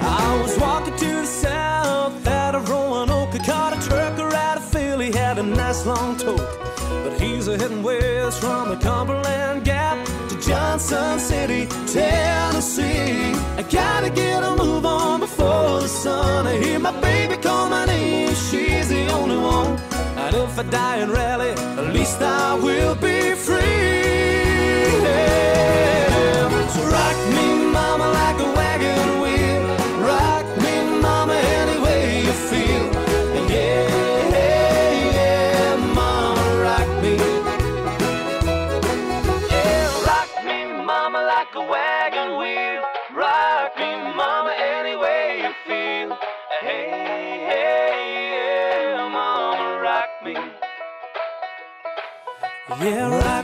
I 0.00 0.40
was 0.42 0.58
walking 0.58 0.96
to 0.96 1.10
the 1.20 1.26
south 1.26 2.26
out 2.26 2.54
of 2.54 2.68
Roanoke. 2.70 3.34
I 3.34 3.38
caught 3.44 3.72
a 3.76 3.88
trucker 3.88 4.34
out 4.34 4.56
of 4.56 4.64
Philly, 4.64 5.12
had 5.12 5.38
a 5.38 5.42
nice 5.42 5.84
long 5.84 6.16
tote. 6.16 6.40
But 7.04 7.20
he's 7.20 7.46
a 7.48 7.58
heading 7.58 7.82
west 7.82 8.40
from 8.40 8.70
the 8.70 8.76
Cumberland 8.76 9.51
City, 11.42 11.66
Tennessee. 11.92 13.34
I 13.58 13.64
gotta 13.68 14.10
get 14.10 14.44
a 14.44 14.54
move 14.54 14.86
on 14.86 15.18
before 15.18 15.80
the 15.80 15.88
sun. 15.88 16.46
I 16.46 16.56
hear 16.56 16.78
my 16.78 16.94
baby 17.00 17.36
call 17.36 17.68
my 17.68 17.84
name, 17.84 18.28
she's 18.28 18.88
the 18.88 19.08
only 19.10 19.36
one. 19.36 19.76
And 20.22 20.36
if 20.36 20.56
I 20.56 20.62
die 20.62 20.98
in 20.98 21.10
Raleigh, 21.10 21.56
at 21.80 21.92
least 21.92 22.22
I 22.22 22.54
will 22.54 22.94
be 22.94 23.34
free. 23.34 25.02
Yeah. 25.06 26.12
Rock 26.94 27.16
Yeah, 52.82 53.10
rock 53.10 53.41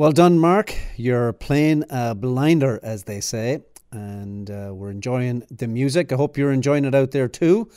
Well 0.00 0.12
done, 0.12 0.38
Mark. 0.38 0.74
You're 0.96 1.34
playing 1.34 1.84
a 1.90 2.14
blinder, 2.14 2.80
as 2.82 3.02
they 3.02 3.20
say, 3.20 3.60
and 3.92 4.50
uh, 4.50 4.70
we're 4.72 4.90
enjoying 4.90 5.42
the 5.50 5.68
music. 5.68 6.10
I 6.10 6.16
hope 6.16 6.38
you're 6.38 6.52
enjoying 6.52 6.86
it 6.86 6.94
out 6.94 7.10
there 7.10 7.28
too. 7.28 7.68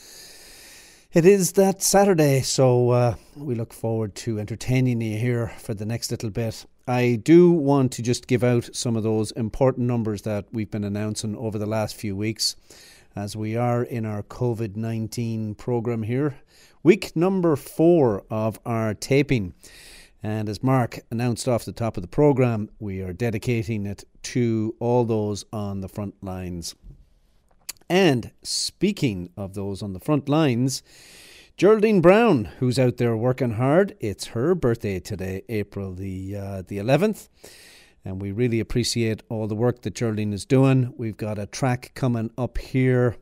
It 1.12 1.26
is 1.26 1.52
that 1.52 1.82
Saturday, 1.82 2.40
so 2.40 2.88
uh, 2.88 3.14
we 3.36 3.54
look 3.54 3.74
forward 3.74 4.14
to 4.14 4.40
entertaining 4.40 5.02
you 5.02 5.18
here 5.18 5.48
for 5.58 5.74
the 5.74 5.84
next 5.84 6.10
little 6.10 6.30
bit. 6.30 6.64
I 6.88 7.20
do 7.22 7.50
want 7.50 7.92
to 7.92 8.02
just 8.02 8.26
give 8.26 8.42
out 8.42 8.70
some 8.72 8.96
of 8.96 9.02
those 9.02 9.30
important 9.32 9.86
numbers 9.86 10.22
that 10.22 10.46
we've 10.50 10.70
been 10.70 10.84
announcing 10.84 11.36
over 11.36 11.58
the 11.58 11.66
last 11.66 11.94
few 11.94 12.16
weeks 12.16 12.56
as 13.14 13.36
we 13.36 13.54
are 13.54 13.82
in 13.82 14.06
our 14.06 14.22
COVID 14.22 14.76
19 14.76 15.56
program 15.56 16.04
here. 16.04 16.38
Week 16.82 17.14
number 17.14 17.54
four 17.54 18.24
of 18.30 18.58
our 18.64 18.94
taping. 18.94 19.52
And 20.24 20.48
as 20.48 20.62
Mark 20.62 21.00
announced 21.10 21.46
off 21.46 21.66
the 21.66 21.72
top 21.72 21.98
of 21.98 22.00
the 22.00 22.08
programme, 22.08 22.70
we 22.78 23.02
are 23.02 23.12
dedicating 23.12 23.84
it 23.84 24.04
to 24.22 24.74
all 24.80 25.04
those 25.04 25.44
on 25.52 25.82
the 25.82 25.88
front 25.88 26.14
lines. 26.22 26.74
And 27.90 28.32
speaking 28.42 29.28
of 29.36 29.52
those 29.52 29.82
on 29.82 29.92
the 29.92 30.00
front 30.00 30.26
lines, 30.26 30.82
Geraldine 31.58 32.00
Brown, 32.00 32.46
who's 32.58 32.78
out 32.78 32.96
there 32.96 33.14
working 33.14 33.56
hard, 33.56 33.94
it's 34.00 34.28
her 34.28 34.54
birthday 34.54 34.98
today, 34.98 35.42
April 35.50 35.92
the 35.92 36.34
uh, 36.34 36.62
the 36.66 36.78
11th. 36.78 37.28
And 38.02 38.22
we 38.22 38.32
really 38.32 38.60
appreciate 38.60 39.22
all 39.28 39.46
the 39.46 39.54
work 39.54 39.82
that 39.82 39.94
Geraldine 39.94 40.32
is 40.32 40.46
doing. 40.46 40.94
We've 40.96 41.18
got 41.18 41.38
a 41.38 41.44
track 41.44 41.92
coming 41.94 42.30
up 42.38 42.56
here 42.56 43.16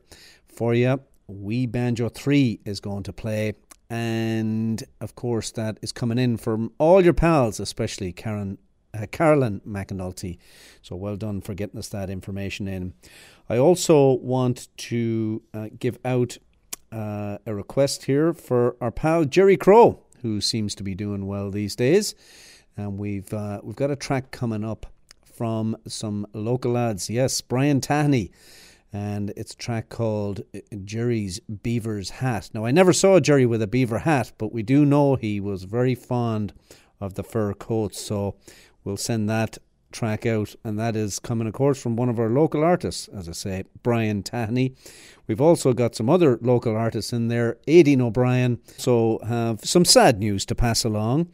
for 0.47 0.73
you. 0.73 1.01
We 1.27 1.65
Banjo 1.65 2.07
3 2.07 2.61
is 2.63 2.79
going 2.79 3.03
to 3.03 3.11
play. 3.11 3.55
And 3.93 4.83
of 5.01 5.13
course, 5.13 5.51
that 5.51 5.77
is 5.83 5.91
coming 5.91 6.17
in 6.17 6.37
from 6.37 6.71
all 6.79 7.03
your 7.03 7.13
pals, 7.13 7.59
especially 7.59 8.11
Karen 8.11 8.57
uh, 8.91 9.05
Carolyn 9.11 9.61
McAnulty. 9.67 10.39
So 10.81 10.95
well 10.95 11.15
done 11.15 11.41
for 11.41 11.53
getting 11.53 11.77
us 11.77 11.89
that 11.89 12.09
information 12.09 12.67
in. 12.67 12.95
I 13.47 13.57
also 13.57 14.13
want 14.13 14.69
to 14.77 15.43
uh, 15.53 15.67
give 15.77 15.99
out 16.03 16.39
uh, 16.91 17.37
a 17.45 17.53
request 17.53 18.05
here 18.05 18.33
for 18.33 18.77
our 18.81 18.89
pal 18.89 19.25
Jerry 19.25 19.57
Crow, 19.57 19.99
who 20.23 20.41
seems 20.41 20.73
to 20.73 20.83
be 20.83 20.95
doing 20.95 21.27
well 21.27 21.51
these 21.51 21.75
days. 21.75 22.15
And 22.75 22.97
we've 22.97 23.31
uh, 23.31 23.61
we've 23.61 23.75
got 23.75 23.91
a 23.91 23.95
track 23.95 24.31
coming 24.31 24.63
up 24.63 24.87
from 25.23 25.77
some 25.87 26.25
local 26.33 26.71
lads. 26.71 27.11
Yes, 27.11 27.41
Brian 27.41 27.79
Tahney. 27.79 28.31
And 28.93 29.33
it's 29.35 29.53
a 29.53 29.57
track 29.57 29.89
called 29.89 30.41
uh, 30.55 30.59
Jerry's 30.85 31.39
Beaver's 31.39 32.11
Hat. 32.11 32.51
Now, 32.53 32.63
I 32.63 32.71
never 32.71 32.93
saw 32.93 33.19
Jerry 33.19 33.47
with 33.47 33.61
a 33.61 33.67
beaver 33.67 33.99
hat, 33.99 34.31
but 34.37 34.53
we 34.53 34.61
do 34.61 34.85
know 34.85 35.15
he 35.15 35.39
was 35.39 35.63
very 35.63 35.95
fond 35.95 36.53
of 37.01 37.15
the 37.15 37.23
fur 37.23 37.53
coats. 37.53 37.99
So 37.99 38.35
we'll 38.83 38.97
send 38.97 39.27
that 39.29 39.57
track 39.91 40.25
out, 40.25 40.55
and 40.63 40.77
that 40.77 40.95
is 40.95 41.19
coming, 41.19 41.47
of 41.47 41.53
course, 41.53 41.81
from 41.81 41.95
one 41.95 42.09
of 42.09 42.19
our 42.19 42.29
local 42.29 42.63
artists, 42.63 43.07
as 43.07 43.29
I 43.29 43.31
say, 43.31 43.63
Brian 43.81 44.23
Tahney. 44.23 44.75
We've 45.27 45.41
also 45.41 45.73
got 45.73 45.95
some 45.95 46.09
other 46.09 46.37
local 46.41 46.75
artists 46.75 47.13
in 47.13 47.29
there, 47.29 47.57
Aideen 47.67 48.01
O'Brien. 48.01 48.59
So 48.77 49.19
have 49.27 49.61
some 49.63 49.85
sad 49.85 50.19
news 50.19 50.45
to 50.47 50.55
pass 50.55 50.83
along. 50.83 51.29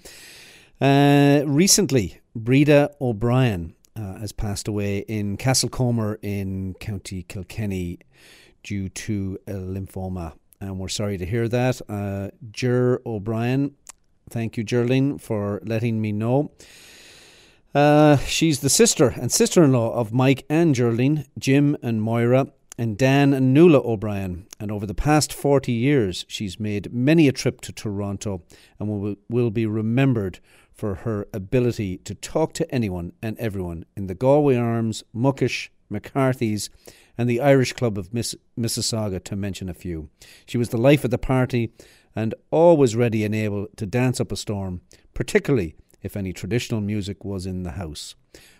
Uh, 0.80 1.42
recently, 1.46 2.20
Breda 2.36 2.92
O'Brien 3.02 3.76
uh, 3.96 4.20
has 4.20 4.32
passed 4.32 4.68
away 4.68 5.00
in 5.00 5.38
Castlecomer 5.38 6.18
in 6.22 6.74
County 6.76 7.24
Kilkenny 7.24 8.00
due 8.64 8.90
to 8.90 9.38
lymphoma. 9.48 10.34
And 10.62 10.78
we're 10.80 10.90
sorry 10.90 11.18
to 11.18 11.26
hear 11.26 11.48
that. 11.48 11.82
Uh, 11.88 12.30
Ger 12.52 13.02
O'Brien, 13.06 13.76
thank 14.30 14.58
you, 14.58 14.64
Geraldine, 14.64 15.18
for 15.18 15.62
letting 15.64 16.02
me 16.02 16.12
know. 16.12 16.52
Uh, 17.74 18.18
she's 18.18 18.62
the 18.62 18.70
sister 18.70 19.10
and 19.10 19.32
sister 19.32 19.64
in 19.64 19.72
law 19.72 19.94
of 19.94 20.12
Mike 20.12 20.46
and 20.50 20.74
Geraldine, 20.74 21.26
Jim 21.38 21.78
and 21.82 22.02
Moira, 22.02 22.48
and 22.78 22.98
Dan 22.98 23.34
and 23.34 23.54
Nuala 23.54 23.80
O'Brien. 23.80 24.48
And 24.60 24.72
over 24.72 24.86
the 24.86 24.96
past 24.96 25.34
40 25.34 25.72
years, 25.72 26.26
she's 26.28 26.60
made 26.60 26.94
many 26.94 27.28
a 27.28 27.32
trip 27.32 27.62
to 27.62 27.72
Toronto 27.72 28.42
and 28.80 28.90
will, 28.90 29.16
will 29.30 29.52
be 29.52 29.66
remembered 29.66 30.40
for 30.80 30.96
her 30.96 31.28
ability 31.34 31.98
to 31.98 32.16
talk 32.16 32.54
to 32.54 32.74
anyone 32.74 33.12
and 33.22 33.38
everyone 33.38 33.84
in 33.98 34.08
the 34.08 34.16
Galway 34.16 34.56
Arms, 34.56 35.04
Muckish, 35.14 35.70
McCarthy's, 35.90 36.70
and 37.18 37.30
the 37.30 37.42
Irish 37.42 37.74
Club 37.74 37.98
of 37.98 38.14
Miss- 38.14 38.36
Mississauga, 38.58 39.22
to 39.26 39.36
mention 39.36 39.68
a 39.68 39.74
few. 39.74 40.10
She 40.46 40.58
was 40.58 40.70
the 40.70 40.78
life 40.78 41.04
of 41.04 41.12
the 41.12 41.18
party 41.18 41.74
and 42.16 42.34
always 42.50 42.96
ready 42.96 43.26
and 43.26 43.36
able 43.36 43.68
to 43.76 43.86
dance 43.86 44.22
up 44.22 44.32
a 44.32 44.38
storm, 44.38 44.80
particularly 45.14 45.76
if 46.02 46.16
any 46.16 46.32
traditional 46.32 46.80
music 46.80 47.26
was 47.26 47.46
in 47.46 47.64
the 47.64 47.72
house. 47.72 48.16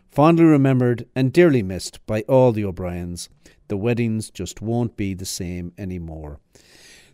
Fondly 0.10 0.44
remembered 0.44 1.08
and 1.16 1.32
dearly 1.32 1.64
missed 1.64 2.06
by 2.06 2.24
all 2.24 2.52
the 2.52 2.66
O'Briens, 2.66 3.30
the 3.70 3.78
weddings 3.78 4.30
just 4.30 4.62
won't 4.62 4.98
be 4.98 5.14
the 5.14 5.26
same 5.26 5.72
anymore. 5.78 6.42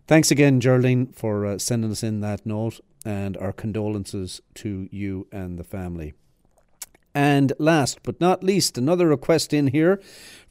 Thanks 0.08 0.32
again, 0.32 0.60
Geraldine, 0.60 1.08
for 1.08 1.46
uh, 1.46 1.58
sending 1.60 1.92
us 1.92 2.02
in 2.02 2.22
that 2.22 2.44
note, 2.44 2.80
and 3.06 3.38
our 3.38 3.54
condolences 3.54 4.42
to 4.56 4.90
you 4.92 5.28
and 5.32 5.58
the 5.58 5.64
family. 5.64 6.14
And 7.14 7.54
last 7.58 8.04
but 8.04 8.20
not 8.20 8.44
least, 8.44 8.78
another 8.78 9.08
request 9.08 9.54
in 9.54 9.68
here 9.68 10.02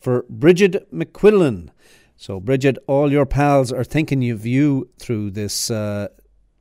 for 0.01 0.25
Bridget 0.31 0.91
McQuillan. 0.91 1.69
So, 2.17 2.41
Bridget, 2.41 2.79
all 2.87 3.13
your 3.13 3.27
pals 3.27 3.71
are 3.71 3.85
thinking 3.85 4.31
of 4.31 4.47
you 4.47 4.89
through 4.99 5.33
this 5.33 5.71
uh, 5.71 6.09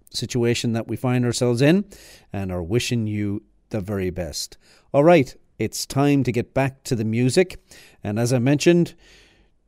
situation 0.09 0.73
that 0.73 0.87
we 0.87 0.97
find 0.97 1.23
ourselves 1.23 1.61
in 1.61 1.85
and 2.33 2.51
are 2.51 2.63
wishing 2.63 3.07
you 3.07 3.43
the 3.69 3.79
very 3.79 4.09
best. 4.09 4.57
All 4.91 5.03
right, 5.03 5.33
it's 5.57 5.85
time 5.85 6.23
to 6.23 6.31
get 6.31 6.53
back 6.53 6.83
to 6.83 6.95
the 6.95 7.05
music. 7.05 7.63
And 8.03 8.19
as 8.19 8.33
I 8.33 8.39
mentioned, 8.39 8.95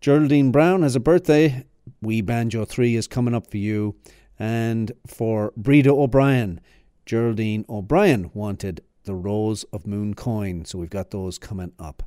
Geraldine 0.01 0.51
Brown 0.51 0.81
has 0.81 0.95
a 0.95 0.99
birthday. 0.99 1.65
We 2.01 2.21
Banjo 2.21 2.65
3 2.65 2.95
is 2.95 3.07
coming 3.07 3.33
up 3.33 3.49
for 3.49 3.57
you. 3.57 3.95
And 4.37 4.91
for 5.07 5.53
Breda 5.55 5.91
O'Brien, 5.91 6.59
Geraldine 7.05 7.65
O'Brien 7.69 8.31
wanted 8.33 8.81
the 9.03 9.15
Rose 9.15 9.63
of 9.65 9.83
Mooncoin. 9.83 10.67
So 10.67 10.79
we've 10.79 10.89
got 10.89 11.11
those 11.11 11.37
coming 11.37 11.71
up. 11.79 12.03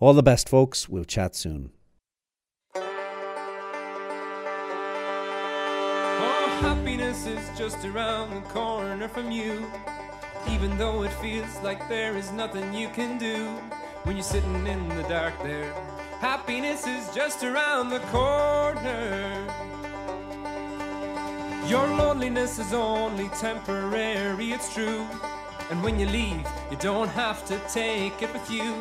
All 0.00 0.14
the 0.14 0.22
best, 0.22 0.48
folks. 0.48 0.88
We'll 0.88 1.04
chat 1.04 1.34
soon. 1.34 1.70
happiness 6.64 7.26
is 7.26 7.58
just 7.58 7.84
around 7.84 8.30
the 8.34 8.48
corner 8.48 9.08
from 9.08 9.30
you. 9.30 9.66
Even 10.48 10.76
though 10.78 11.02
it 11.02 11.12
feels 11.14 11.56
like 11.62 11.88
there 11.88 12.16
is 12.16 12.30
nothing 12.32 12.72
you 12.72 12.88
can 12.88 13.18
do 13.18 13.46
when 14.04 14.16
you're 14.16 14.22
sitting 14.22 14.66
in 14.66 14.88
the 14.90 15.02
dark 15.02 15.34
there. 15.42 15.72
Happiness 16.20 16.86
is 16.86 17.12
just 17.14 17.42
around 17.42 17.90
the 17.90 18.00
corner. 18.10 19.73
Your 21.66 21.86
loneliness 21.86 22.58
is 22.58 22.74
only 22.74 23.28
temporary, 23.30 24.52
it's 24.52 24.72
true. 24.74 25.06
And 25.70 25.82
when 25.82 25.98
you 25.98 26.06
leave, 26.06 26.46
you 26.70 26.76
don't 26.78 27.08
have 27.08 27.46
to 27.46 27.58
take 27.72 28.20
it 28.22 28.30
with 28.34 28.50
you. 28.50 28.74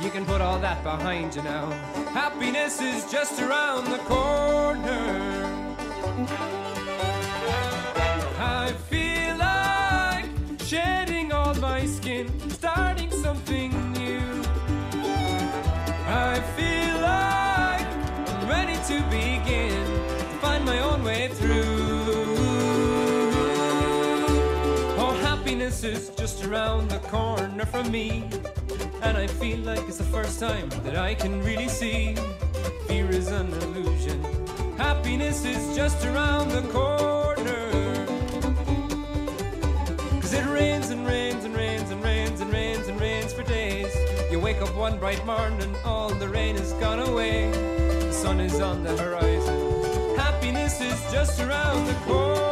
You 0.00 0.10
can 0.10 0.24
put 0.24 0.40
all 0.40 0.58
that 0.60 0.82
behind 0.82 1.36
you 1.36 1.42
now. 1.42 1.70
Happiness 2.12 2.80
is 2.80 3.10
just 3.12 3.40
around 3.40 3.84
the 3.90 3.98
corner. 3.98 5.44
I 8.38 8.72
feel 8.88 9.36
like 9.36 10.26
shedding 10.62 11.30
all 11.30 11.54
my 11.56 11.84
skin, 11.84 12.26
starting 12.48 13.10
something 13.10 13.70
new. 13.92 14.42
I 16.06 16.40
feel 16.56 16.94
like 17.02 17.86
I'm 18.28 18.48
ready 18.48 18.78
to 18.88 19.02
begin, 19.10 19.84
to 19.84 20.38
find 20.40 20.64
my 20.64 20.78
own 20.80 21.04
way 21.04 21.28
through. 21.28 21.53
Just 26.24 26.46
around 26.46 26.88
the 26.88 26.98
corner 27.10 27.66
from 27.66 27.90
me. 27.90 28.24
And 29.02 29.14
I 29.14 29.26
feel 29.26 29.58
like 29.58 29.86
it's 29.86 29.98
the 29.98 30.04
first 30.04 30.40
time 30.40 30.70
that 30.82 30.96
I 30.96 31.14
can 31.14 31.42
really 31.42 31.68
see 31.68 32.14
fear 32.86 33.10
is 33.10 33.28
an 33.28 33.52
illusion. 33.52 34.24
Happiness 34.78 35.44
is 35.44 35.76
just 35.76 36.02
around 36.06 36.48
the 36.48 36.62
corner. 36.72 37.66
Cause 40.22 40.32
it 40.32 40.46
rains 40.46 40.88
and 40.88 41.06
rains 41.06 41.44
and 41.44 41.54
rains 41.54 41.90
and 41.90 42.02
rains 42.02 42.40
and 42.40 42.50
rains 42.50 42.88
and 42.88 42.98
rains 42.98 43.34
for 43.34 43.42
days. 43.42 43.94
You 44.30 44.40
wake 44.40 44.62
up 44.62 44.74
one 44.74 44.98
bright 44.98 45.22
morning, 45.26 45.76
all 45.84 46.08
the 46.08 46.30
rain 46.30 46.56
has 46.56 46.72
gone 46.84 47.00
away. 47.00 47.50
The 47.50 48.12
sun 48.12 48.40
is 48.40 48.62
on 48.62 48.82
the 48.82 48.96
horizon. 48.96 50.16
Happiness 50.16 50.80
is 50.80 50.98
just 51.12 51.38
around 51.38 51.84
the 51.84 51.94
corner. 52.06 52.43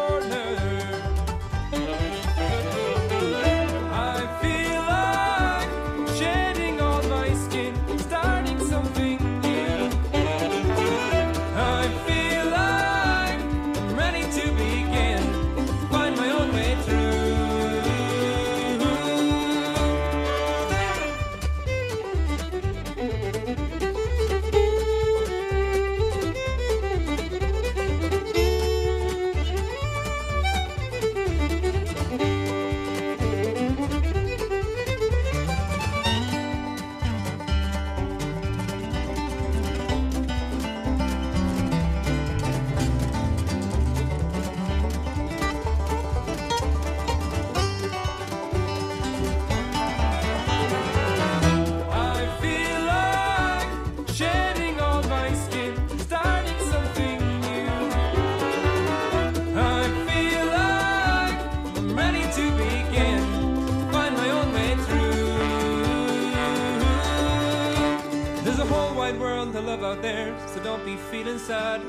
Sad. 71.38 71.80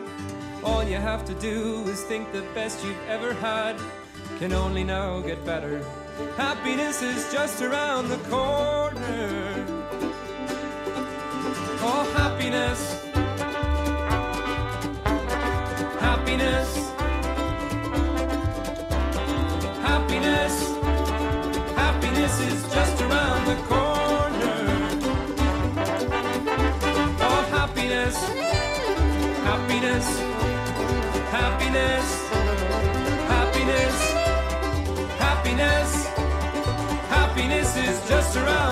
All 0.64 0.84
you 0.84 0.98
have 0.98 1.26
to 1.26 1.34
do 1.36 1.84
is 1.88 2.02
think 2.04 2.32
the 2.32 2.42
best 2.54 2.84
you've 2.86 3.08
ever 3.08 3.34
had 3.34 3.76
can 4.40 4.54
only 4.54 4.84
now 4.84 5.20
get 5.20 5.44
better. 5.46 5.84
Happiness 6.38 7.02
is 7.02 7.32
just 7.32 7.62
around 7.62 8.10
the 8.10 8.18
corner. 8.30 9.66
Oh, 11.86 12.04
happiness. 12.16 13.04
Happiness. 16.00 16.70
Happiness. 19.90 20.56
Happiness 21.76 22.40
is 22.42 22.74
just 22.74 23.02
around 23.02 23.46
the 23.48 23.56
corner. 23.64 23.83
Happiness. 29.84 30.20
Happiness. 31.30 32.30
Happiness. 33.28 33.98
Happiness. 35.20 36.08
Happiness 37.10 37.76
is 37.76 38.08
just 38.08 38.38
around 38.38 38.63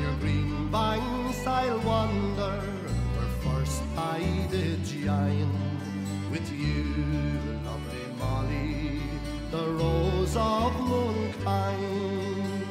your 0.00 0.14
green 0.14 0.70
banks 0.70 1.46
I'll 1.46 1.78
wander, 1.80 2.60
where 3.14 3.32
first 3.44 3.82
I 3.96 4.46
did 4.50 4.82
join 4.84 5.50
with 6.30 6.50
you, 6.52 6.84
lovely 7.64 8.06
Molly, 8.18 9.00
the 9.50 9.66
rose 9.80 10.36
of 10.36 10.72
Mooncoin. 10.88 12.66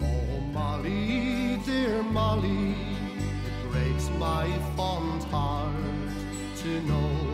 Oh, 0.00 0.40
Molly, 0.52 1.60
dear 1.64 2.02
Molly, 2.02 2.74
it 3.46 3.70
breaks 3.70 4.10
my 4.18 4.46
fond 4.76 5.22
heart 5.24 5.72
to 6.62 6.80
know 6.82 7.31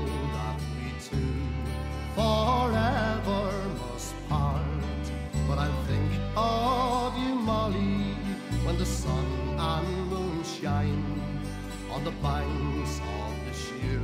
on 11.98 12.04
the 12.04 12.10
banks 12.22 13.00
of 13.00 13.34
the 13.46 13.52
Suir 13.52 14.00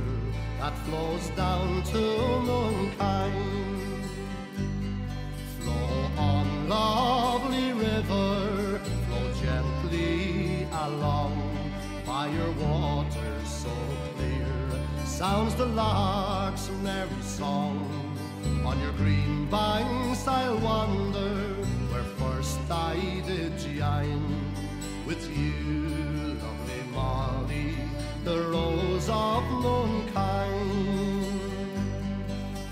that 0.59 0.77
flows 0.85 1.29
down 1.29 1.81
to 1.83 2.01
Mooncoin. 2.47 4.03
Flow 5.59 6.11
on, 6.17 6.67
lovely 6.67 7.71
river, 7.71 8.81
flow 9.05 9.27
gently 9.41 10.67
along 10.87 11.35
by 12.05 12.27
your 12.27 12.51
water 12.67 13.33
so 13.45 13.71
clear. 14.15 14.47
Sounds 15.05 15.55
the 15.55 15.65
lark's 15.67 16.69
merry 16.83 17.21
song. 17.21 17.79
On 18.65 18.77
your 18.81 18.91
green 18.93 19.45
banks 19.49 20.27
I'll 20.27 20.57
wander, 20.57 21.35
where 21.91 22.03
first 22.19 22.59
I 22.69 23.23
did 23.25 23.57
join 23.57 24.21
with 25.07 25.23
you, 25.37 26.04
of 29.09 29.43
Mooncoin. 29.63 30.55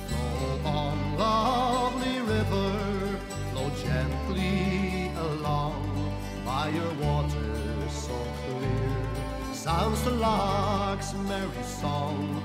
Flow 0.07 0.59
on, 0.65 1.17
lovely 1.17 2.19
river, 2.21 3.19
flow 3.51 3.69
gently 3.83 5.11
along 5.17 6.15
by 6.45 6.69
your 6.69 6.91
waters 6.95 7.91
so 7.91 8.17
clear. 8.47 9.53
Sounds 9.53 10.01
the 10.03 10.11
lark's 10.11 11.13
merry 11.13 11.63
song. 11.63 12.41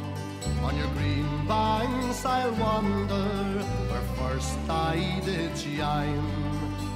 On 0.62 0.76
your 0.76 0.88
green 0.88 1.46
banks 1.46 2.24
I'll 2.24 2.52
wander, 2.52 3.62
where 3.90 4.06
first 4.18 4.58
I 4.68 5.20
did 5.24 5.54
join 5.56 6.22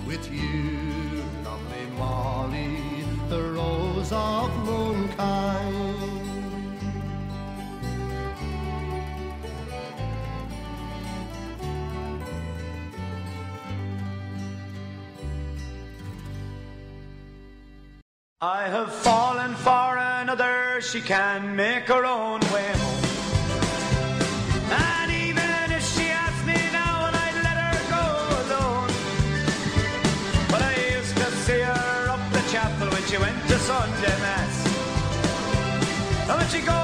with 0.06 0.30
you, 0.30 1.22
lovely 1.44 1.86
Molly, 1.96 3.04
the 3.28 3.42
rose 3.42 4.12
of 4.12 4.50
Mooncoin. 4.66 5.01
I 18.44 18.66
have 18.66 18.92
fallen 18.92 19.54
for 19.54 19.96
another, 19.96 20.80
she 20.80 21.00
can 21.00 21.54
make 21.54 21.86
her 21.86 22.04
own 22.04 22.40
way 22.52 22.72
home. 22.74 23.04
And 24.68 25.12
even 25.12 25.70
if 25.70 25.84
she 25.94 26.08
asks 26.08 26.44
me 26.44 26.58
now, 26.72 27.08
I'd 27.22 27.38
let 27.46 27.56
her 27.62 27.78
go 27.94 28.04
alone. 28.42 28.90
But 30.50 30.60
I 30.60 30.74
used 30.98 31.16
to 31.18 31.30
see 31.46 31.60
her 31.60 32.08
up 32.10 32.32
the 32.32 32.42
chapel 32.50 32.88
when 32.90 33.04
she 33.04 33.16
went 33.16 33.40
to 33.46 33.58
Sunday 33.60 34.18
Mass. 34.26 34.66
And 36.28 36.36
when 36.40 36.48
she 36.48 36.62
go 36.62 36.81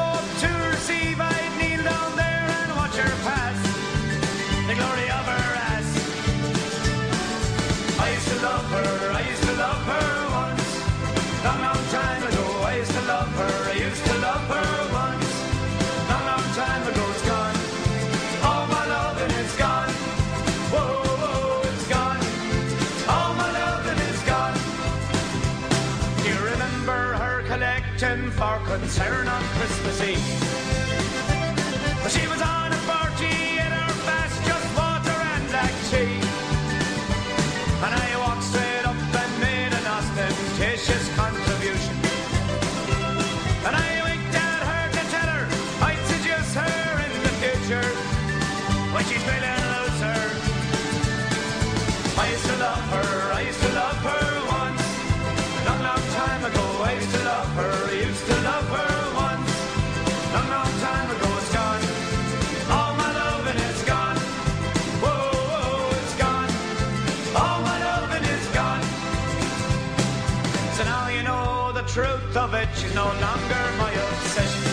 no 72.99 73.07
longer 73.27 73.65
my 73.79 73.93
obsession. 74.07 74.65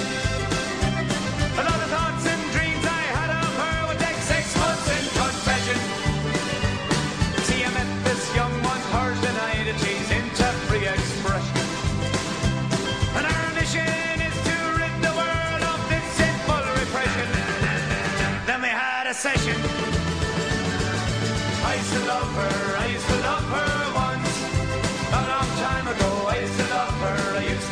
And 1.57 1.65
all 1.69 1.79
the 1.85 1.89
thoughts 1.93 2.25
and 2.33 2.41
dreams 2.55 2.83
I 3.01 3.03
had 3.17 3.29
of 3.43 3.51
her 3.61 3.77
would 3.87 3.99
take 4.07 4.19
six 4.33 4.45
months 4.61 4.87
in 4.97 5.03
confession. 5.21 5.79
See, 7.45 7.61
I 7.67 7.69
met 7.77 7.89
this 8.07 8.23
young 8.39 8.55
one, 8.71 8.81
hers 8.93 9.19
denied 9.21 9.67
it, 9.71 9.77
she's 9.83 10.09
into 10.17 10.47
free 10.65 10.87
expression. 10.95 11.65
And 13.17 13.25
our 13.33 13.47
mission 13.59 14.17
is 14.29 14.37
to 14.47 14.55
rid 14.79 14.95
the 15.05 15.13
world 15.21 15.61
of 15.73 15.79
this 15.91 16.05
sinful 16.17 16.65
repression. 16.81 17.29
Then 18.49 18.59
we 18.65 18.71
had 18.85 19.05
a 19.05 19.15
session. 19.25 19.57
I 21.69 21.71
used 21.77 21.93
to 21.97 22.01
love 22.13 22.31
her, 22.41 22.57
I 22.85 22.87
used 22.95 23.09
to 23.13 23.17
love 23.29 23.45
her 23.57 23.73
once. 24.07 24.33
A 25.13 25.21
long 25.33 25.49
time 25.67 25.85
ago, 25.93 26.09
I 26.33 26.35
used 26.45 26.57
to 26.61 26.67
love 26.73 26.95
her, 27.05 27.21
I 27.37 27.43
used 27.53 27.64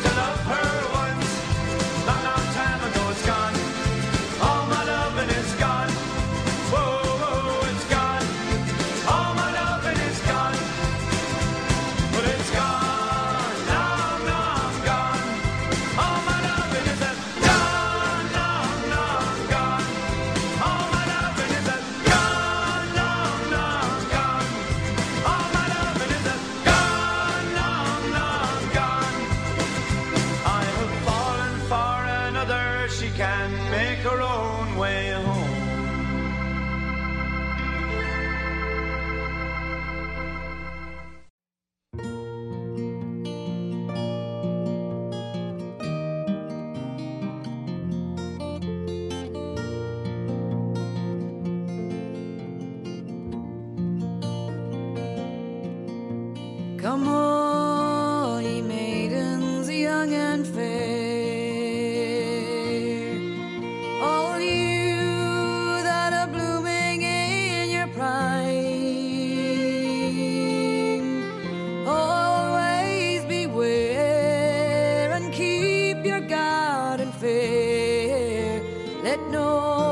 fear. 77.24 78.60
Let 79.02 79.20
no 79.30 79.83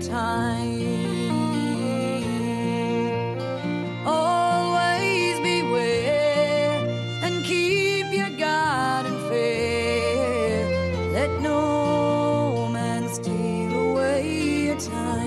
time. 0.00 1.36
Always 4.06 5.38
beware 5.40 6.88
and 7.22 7.44
keep 7.44 8.12
your 8.12 8.30
garden 8.30 9.18
fair. 9.28 11.12
Let 11.12 11.40
no 11.40 12.68
man 12.68 13.08
steal 13.08 13.90
away 13.90 14.64
your 14.66 14.80
time. 14.80 15.20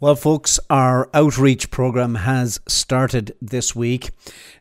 Well, 0.00 0.14
folks, 0.14 0.60
our 0.70 1.10
outreach 1.12 1.70
program 1.70 2.14
has 2.16 2.60
started 2.68 3.34
this 3.42 3.74
week. 3.74 4.10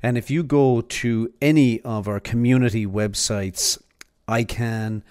And 0.01 0.17
if 0.17 0.31
you 0.31 0.41
go 0.41 0.81
to 0.81 1.31
any 1.41 1.79
of 1.81 2.07
our 2.07 2.19
community 2.19 2.87
websites, 2.87 3.77
ICANN 4.27 5.03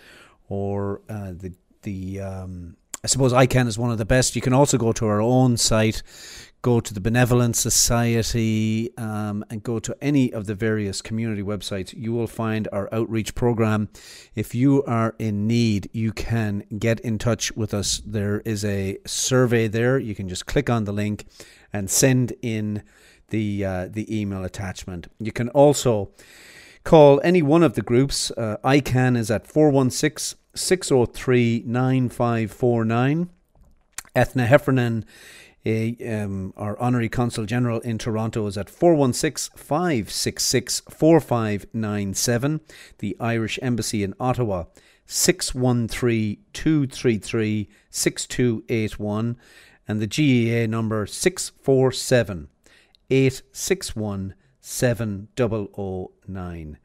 or 0.49 1.01
uh, 1.09 1.33
the, 1.33 1.53
the 1.83 2.21
um, 2.21 2.77
I 3.07 3.09
suppose 3.09 3.33
ICANN 3.33 3.69
is 3.69 3.79
one 3.79 3.91
of 3.93 3.99
the 3.99 4.05
best. 4.05 4.35
You 4.35 4.43
can 4.43 4.53
also 4.53 4.79
go 4.79 4.93
to 4.93 5.07
our 5.07 5.21
own 5.21 5.57
site, 5.57 6.03
go 6.62 6.81
to 6.81 6.93
the 6.93 7.01
Benevolent 7.01 7.55
Society, 7.55 8.91
um, 8.97 9.45
and 9.49 9.62
go 9.62 9.79
to 9.79 9.97
any 10.01 10.33
of 10.33 10.47
the 10.47 10.57
various 10.57 11.01
community 11.03 11.43
websites. 11.43 11.95
You 11.97 12.12
will 12.12 12.27
find 12.27 12.67
our 12.73 12.93
outreach 12.93 13.37
program. 13.37 13.91
If 14.35 14.57
you 14.57 14.83
are 14.85 15.14
in 15.21 15.47
need, 15.47 15.89
you 15.93 16.12
can 16.12 16.64
get 16.79 16.99
in 17.01 17.19
touch 17.19 17.53
with 17.53 17.73
us. 17.73 18.03
There 18.05 18.41
is 18.41 18.64
a 18.64 18.99
survey 19.07 19.69
there. 19.69 19.99
You 19.99 20.17
can 20.17 20.29
just 20.29 20.47
click 20.47 20.69
on 20.69 20.83
the 20.83 20.93
link 20.93 21.27
and 21.73 21.89
send 21.89 22.33
in 22.43 22.83
the 23.29 23.64
uh, 23.64 23.89
the 23.89 24.21
email 24.21 24.43
attachment. 24.43 25.07
You 25.21 25.31
can 25.31 25.49
also 25.51 26.11
call 26.87 27.20
any 27.24 27.43
one 27.43 27.64
of 27.64 27.74
the 27.74 27.82
groups. 27.82 28.30
Uh, 28.30 28.57
ICANN 28.64 29.16
is 29.18 29.28
at 29.30 29.47
416 29.47 30.39
603 30.55 31.64
9549. 31.66 33.28
Eithne 34.14 34.47
Heffernan, 34.47 35.05
a, 35.66 35.97
um, 36.09 36.55
our 36.57 36.78
Honorary 36.78 37.09
Consul 37.09 37.45
General 37.45 37.80
in 37.80 37.99
Toronto, 37.99 38.47
is 38.47 38.57
at 38.57 38.70
416 38.70 39.59
566 39.59 40.82
4597. 40.89 42.61
The 42.99 43.16
Irish 43.18 43.59
Embassy 43.61 44.05
in 44.05 44.14
Ottawa, 44.20 44.64
613 45.07 46.39
233 46.53 47.68
6281. 47.91 49.37
And 49.89 50.01
the 50.01 50.09
GEA 50.09 50.68
number 50.68 51.05
647 51.05 52.49
861 53.11 54.34
7009. 54.67 56.79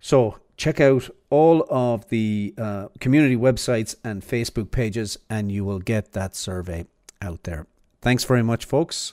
So 0.00 0.38
check 0.56 0.80
out 0.80 1.08
all 1.30 1.64
of 1.70 2.08
the 2.08 2.52
uh, 2.58 2.88
community 2.98 3.36
websites 3.36 3.94
and 4.02 4.22
Facebook 4.22 4.72
pages, 4.72 5.16
and 5.30 5.52
you 5.52 5.64
will 5.64 5.78
get 5.78 6.10
that 6.12 6.34
survey 6.34 6.86
out 7.20 7.44
there. 7.44 7.68
Thanks 8.00 8.24
very 8.24 8.42
much, 8.42 8.64
folks. 8.64 9.12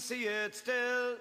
See 0.00 0.24
it 0.24 0.54
still. 0.54 1.16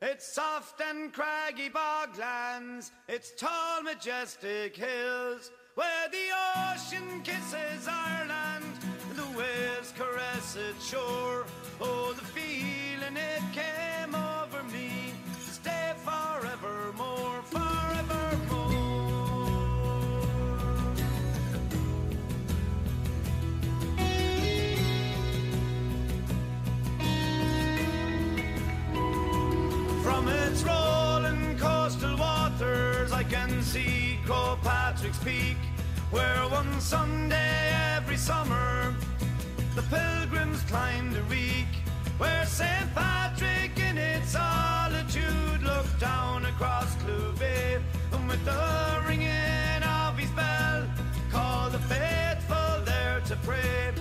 It's 0.00 0.34
soft 0.34 0.80
and 0.80 1.12
craggy 1.12 1.70
boglands, 1.70 2.90
it's 3.08 3.30
tall, 3.36 3.82
majestic 3.82 4.76
hills, 4.76 5.52
where 5.76 6.08
the 6.10 6.28
ocean 6.74 7.22
kisses 7.22 7.86
Ireland, 7.88 8.64
and 9.08 9.18
the 9.18 9.38
waves 9.38 9.92
caress 9.96 10.56
its 10.56 10.84
shore. 10.84 11.46
Oh, 11.80 12.12
the 12.12 12.24
feeling 12.24 13.16
it 13.16 13.42
came 13.52 14.14
over 14.16 14.64
me 14.64 15.14
to 15.34 15.52
stay 15.52 15.92
forevermore. 16.04 17.42
Patrick's 34.28 35.18
Peak, 35.18 35.56
where 36.10 36.48
one 36.48 36.80
Sunday 36.80 37.72
every 37.96 38.16
summer 38.16 38.94
the 39.74 39.82
pilgrims 39.82 40.62
climbed 40.62 41.14
the 41.14 41.22
reek, 41.24 41.66
where 42.18 42.46
St. 42.46 42.94
Patrick 42.94 43.76
in 43.78 43.98
its 43.98 44.30
solitude 44.30 45.62
looked 45.62 45.98
down 45.98 46.46
across 46.46 46.94
Clew 47.02 47.32
Bay, 47.38 47.80
and 48.12 48.28
with 48.28 48.44
the 48.44 49.02
ringing 49.08 49.82
of 49.82 50.16
his 50.16 50.30
bell, 50.30 50.86
called 51.30 51.72
the 51.72 51.80
faithful 51.80 52.84
there 52.84 53.20
to 53.26 53.36
pray, 53.44 53.92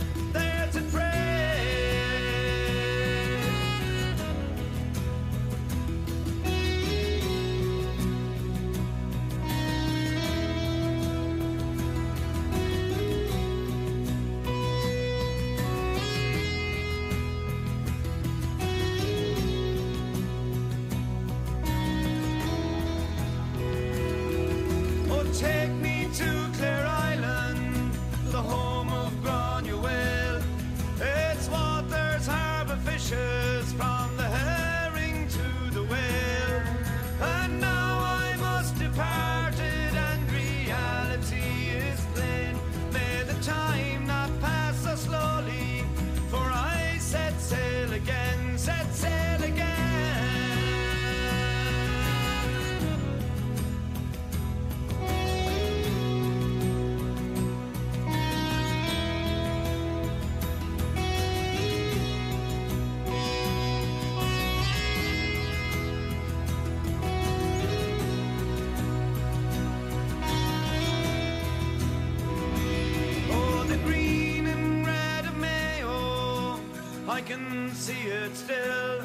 I 77.21 77.23
can 77.23 77.71
see 77.75 78.07
it 78.07 78.35
still. 78.35 79.03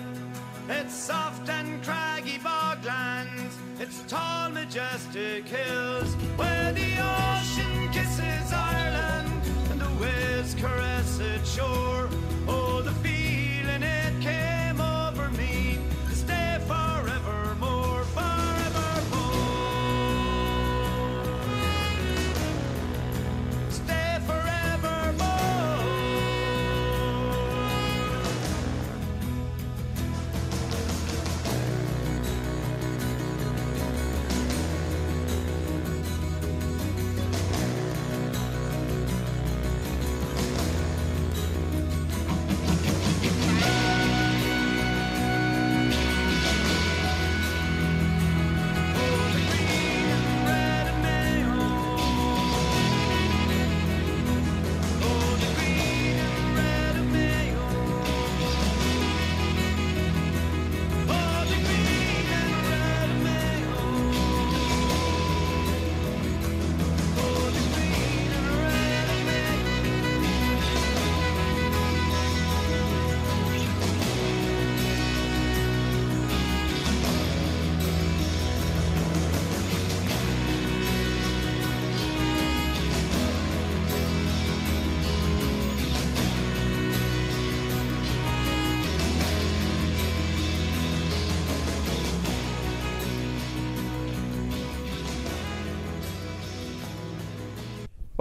It's 0.70 0.94
soft 0.94 1.50
and 1.50 1.82
craggy 1.84 2.38
boglands, 2.38 3.54
it's 3.78 4.00
tall, 4.10 4.48
majestic 4.48 5.46
hills, 5.46 6.14
where 6.36 6.72
the 6.72 6.92
ocean 6.96 7.92
kisses 7.92 8.52
Ireland 8.54 9.42
and 9.70 9.80
the 9.82 10.02
waves 10.02 10.54
caress 10.54 11.18
its 11.18 11.54
shore. 11.56 12.08
Oh, 12.48 12.65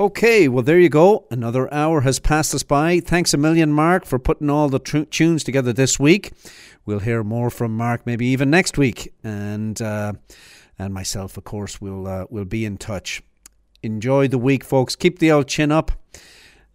Okay, 0.06 0.47
well, 0.47 0.62
there 0.62 0.78
you 0.78 0.88
go. 0.88 1.26
Another 1.32 1.74
hour 1.74 2.01
has 2.01 2.20
passed 2.20 2.53
us 2.53 2.62
by. 2.62 2.99
Thanks 2.99 3.34
a 3.34 3.38
million, 3.38 3.72
Mark, 3.72 4.06
for 4.06 4.20
putting 4.20 4.51
all 4.51 4.70
the 4.70 4.78
tr- 4.78 4.99
tunes 4.99 5.43
together 5.43 5.74
this 5.74 5.99
week. 5.99 6.32
We'll 6.86 6.99
hear 6.99 7.24
more 7.24 7.49
from 7.49 7.76
Mark 7.76 8.06
maybe 8.06 8.28
even 8.28 8.51
next 8.51 8.78
week, 8.78 9.12
and 9.24 9.82
uh, 9.82 10.14
and 10.78 10.93
myself, 10.93 11.38
of 11.38 11.43
course, 11.43 11.82
will 11.82 12.06
uh, 12.06 12.26
will 12.30 12.45
be 12.45 12.66
in 12.66 12.78
touch. 12.78 13.24
Enjoy 13.82 14.28
the 14.28 14.38
week, 14.38 14.64
folks. 14.64 14.95
Keep 14.95 15.18
the 15.18 15.32
old 15.32 15.47
chin 15.47 15.72
up, 15.72 15.91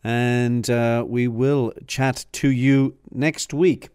and 0.02 0.68
uh, 0.68 1.04
we 1.06 1.28
will 1.28 1.72
chat 1.86 2.26
to 2.32 2.48
you 2.50 2.96
next 3.12 3.54
week. 3.54 3.90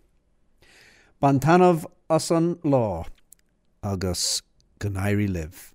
Bantanov 1.21 1.83
Asan 2.09 2.57
Law, 2.63 3.03
Agus 3.83 4.41
Gunairi 4.79 5.27
Live. 5.29 5.74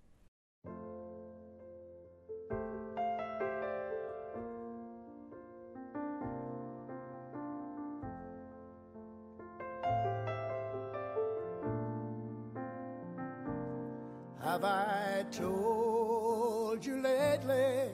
Have 14.50 14.64
I 14.64 15.24
told 15.30 16.84
you 16.84 16.96
lately 16.96 17.92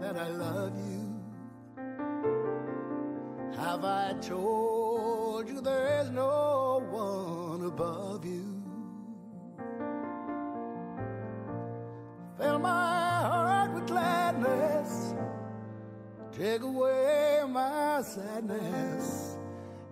that 0.00 0.16
I 0.16 0.28
love 0.28 0.72
you? 0.74 1.20
Have 3.58 3.84
I 3.84 4.14
told 4.22 5.50
you 5.50 5.60
there's 5.60 6.08
no 6.08 6.82
one 6.90 7.66
above 7.66 8.24
you? 8.24 8.62
Fill 12.38 12.58
my 12.58 13.20
heart 13.28 13.74
with 13.74 13.86
gladness, 13.86 15.14
take 16.34 16.62
away 16.62 17.42
my 17.46 18.00
sadness. 18.00 19.36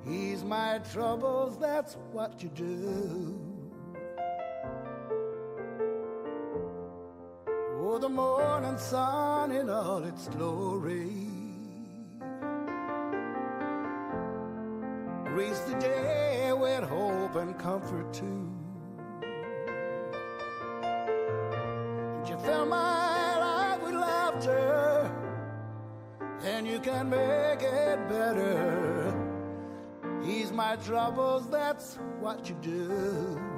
Ease 0.09 0.45
my 0.45 0.79
troubles, 0.95 1.59
that's 1.59 1.99
what 2.11 2.43
you 2.43 2.49
do. 2.49 3.40
Sun 8.81 9.53
in 9.53 9.69
all 9.69 10.03
its 10.05 10.29
glory. 10.29 11.13
Grease 15.25 15.61
the 15.61 15.77
day 15.79 16.53
with 16.59 16.85
hope 16.85 17.37
and 17.37 17.59
comfort 17.59 18.13
too. 18.13 18.49
And 20.83 22.29
you 22.29 22.37
fill 22.39 22.67
my 22.67 23.39
life 23.39 23.83
with 23.83 23.95
laughter, 23.95 25.11
and 26.43 26.67
you 26.67 26.81
can 26.81 27.11
make 27.11 27.63
it 27.63 28.09
better. 28.09 29.15
Ease 30.27 30.53
my 30.53 30.77
troubles, 30.77 31.49
that's 31.51 31.99
what 32.21 32.49
you 32.49 32.57
do. 32.63 33.50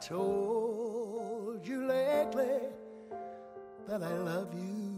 Told 0.00 1.66
you 1.66 1.86
lately 1.86 2.60
that 3.88 4.02
I 4.02 4.14
love 4.18 4.52
you? 4.54 4.94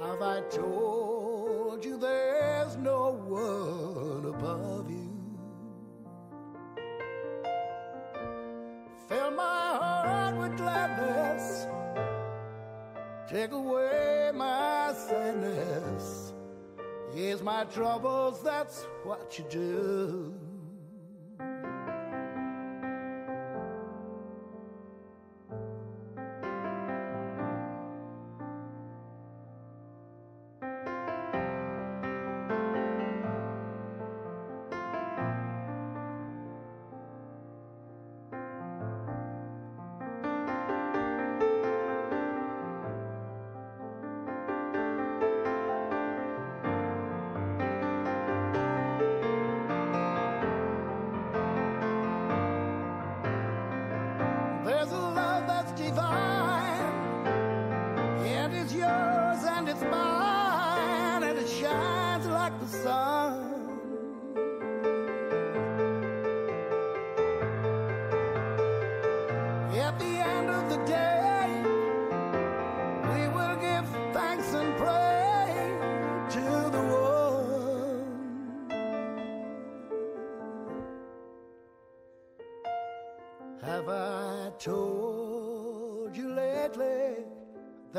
Have 0.00 0.22
I 0.22 0.40
told 0.50 1.84
you 1.84 1.98
there's 1.98 2.76
no 2.76 3.12
one 3.12 4.24
above 4.34 4.90
you? 4.90 5.10
Fill 9.08 9.30
my 9.32 9.42
heart 9.42 10.36
with 10.36 10.56
gladness, 10.56 11.66
take 13.28 13.52
away 13.52 14.30
my 14.34 14.92
sadness. 14.94 16.32
Ease 17.14 17.42
my 17.42 17.64
troubles, 17.64 18.40
that's 18.42 18.86
what 19.02 19.36
you 19.36 19.44
do. 19.50 20.29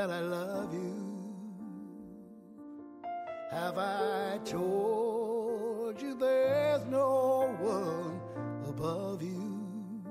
That 0.02 0.10
I 0.10 0.20
love 0.22 0.74
you? 0.74 0.96
Have 3.52 3.78
I 3.78 4.40
told 4.44 6.02
you 6.02 6.16
there's 6.16 6.84
no 6.86 7.56
one 7.60 8.20
above 8.68 9.22
you? 9.22 10.02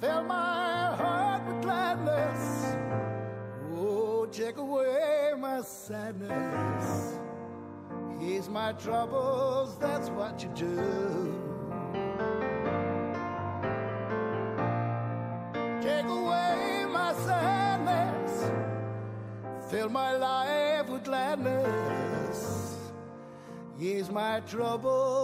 Fill 0.00 0.22
my 0.22 0.94
heart 0.94 1.44
with 1.48 1.62
gladness. 1.62 2.76
Oh, 3.72 4.26
take 4.30 4.58
away 4.58 5.32
my 5.36 5.62
sadness. 5.62 7.18
Ease 8.22 8.48
my 8.48 8.72
troubles, 8.74 9.76
that's 9.78 10.10
what 10.10 10.40
you 10.44 10.48
do. 10.54 11.33
Ease 24.46 25.23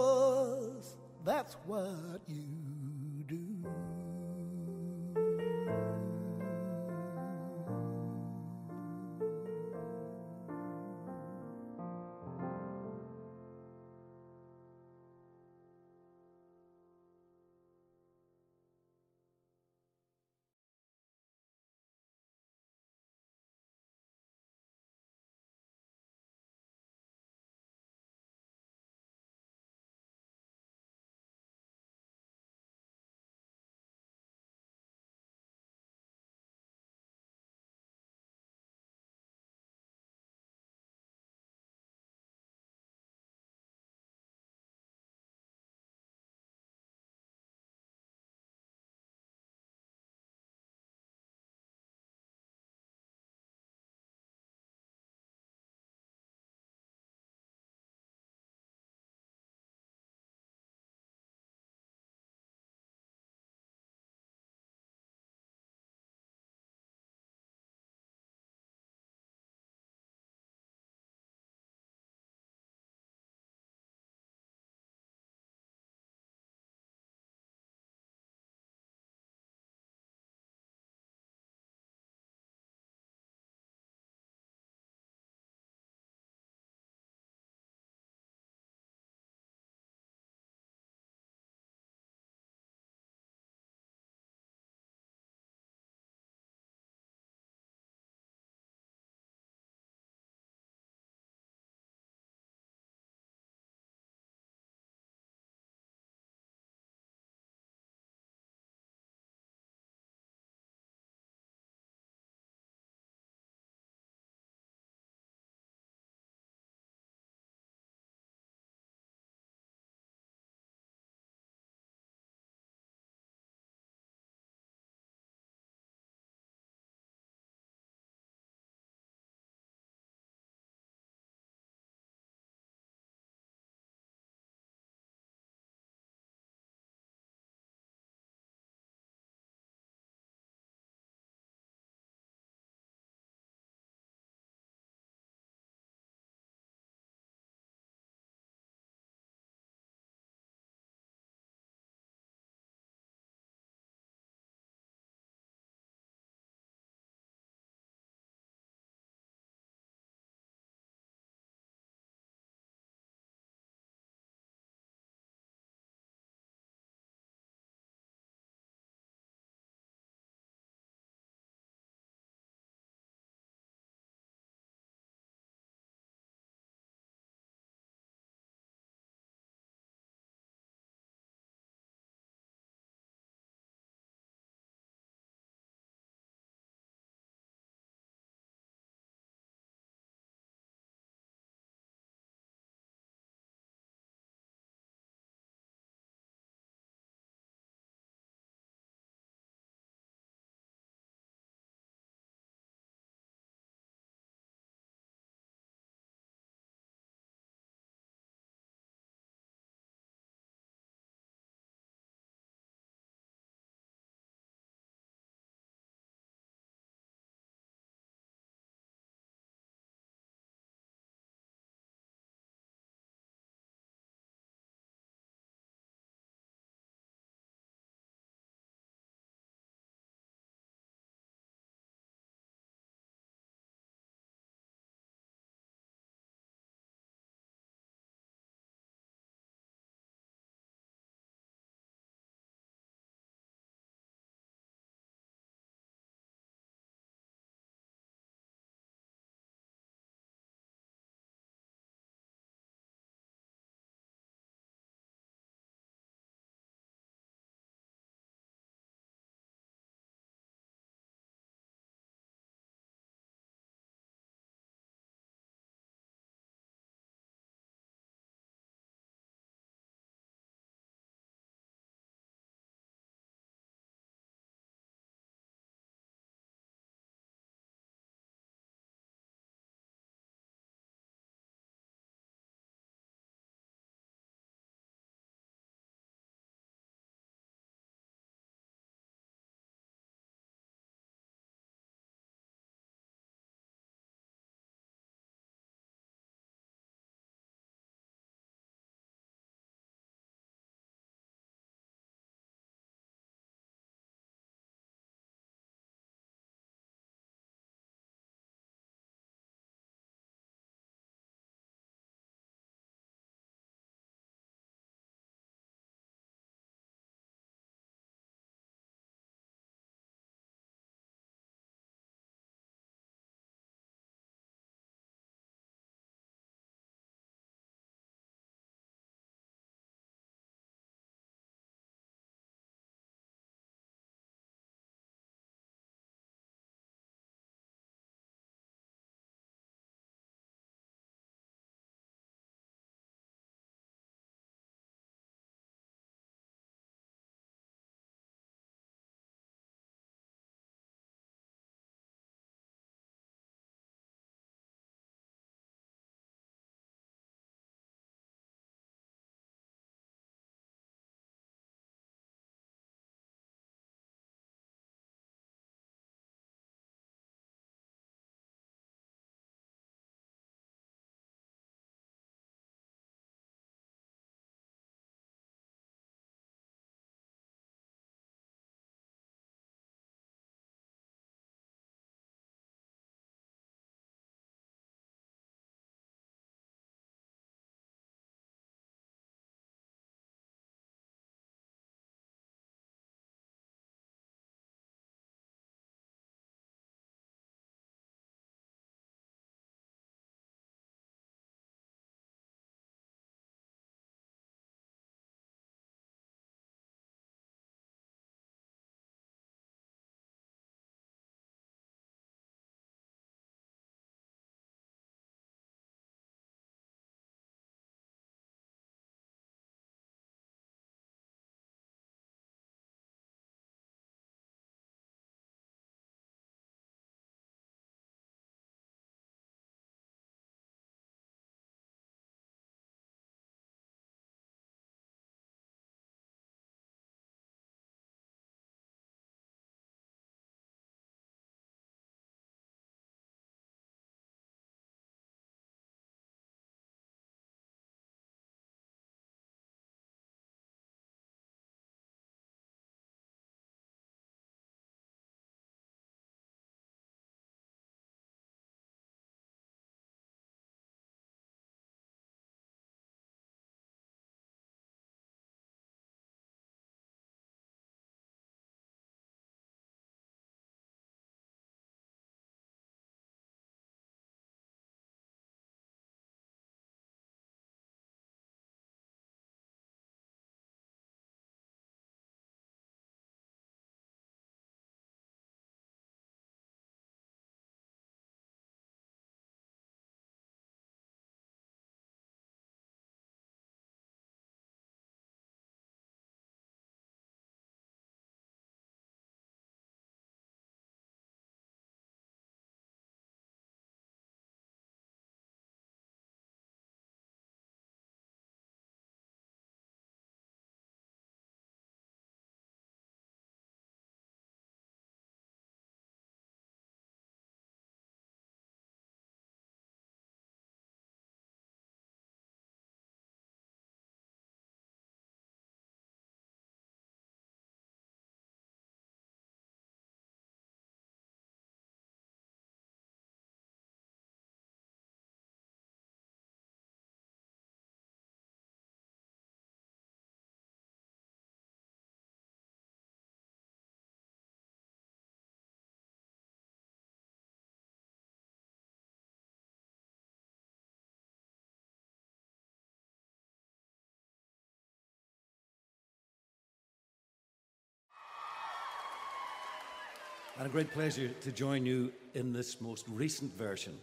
And 560.61 560.69
a 560.69 560.71
great 560.71 560.91
pleasure 560.91 561.27
to 561.27 561.51
join 561.51 561.87
you 561.87 562.13
in 562.35 562.53
this 562.53 562.79
most 562.81 563.07
recent 563.07 563.51
version 563.57 563.97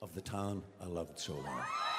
of 0.00 0.14
The 0.14 0.22
Town 0.22 0.62
I 0.82 0.86
Loved 0.86 1.18
So 1.18 1.34
Well. 1.34 1.89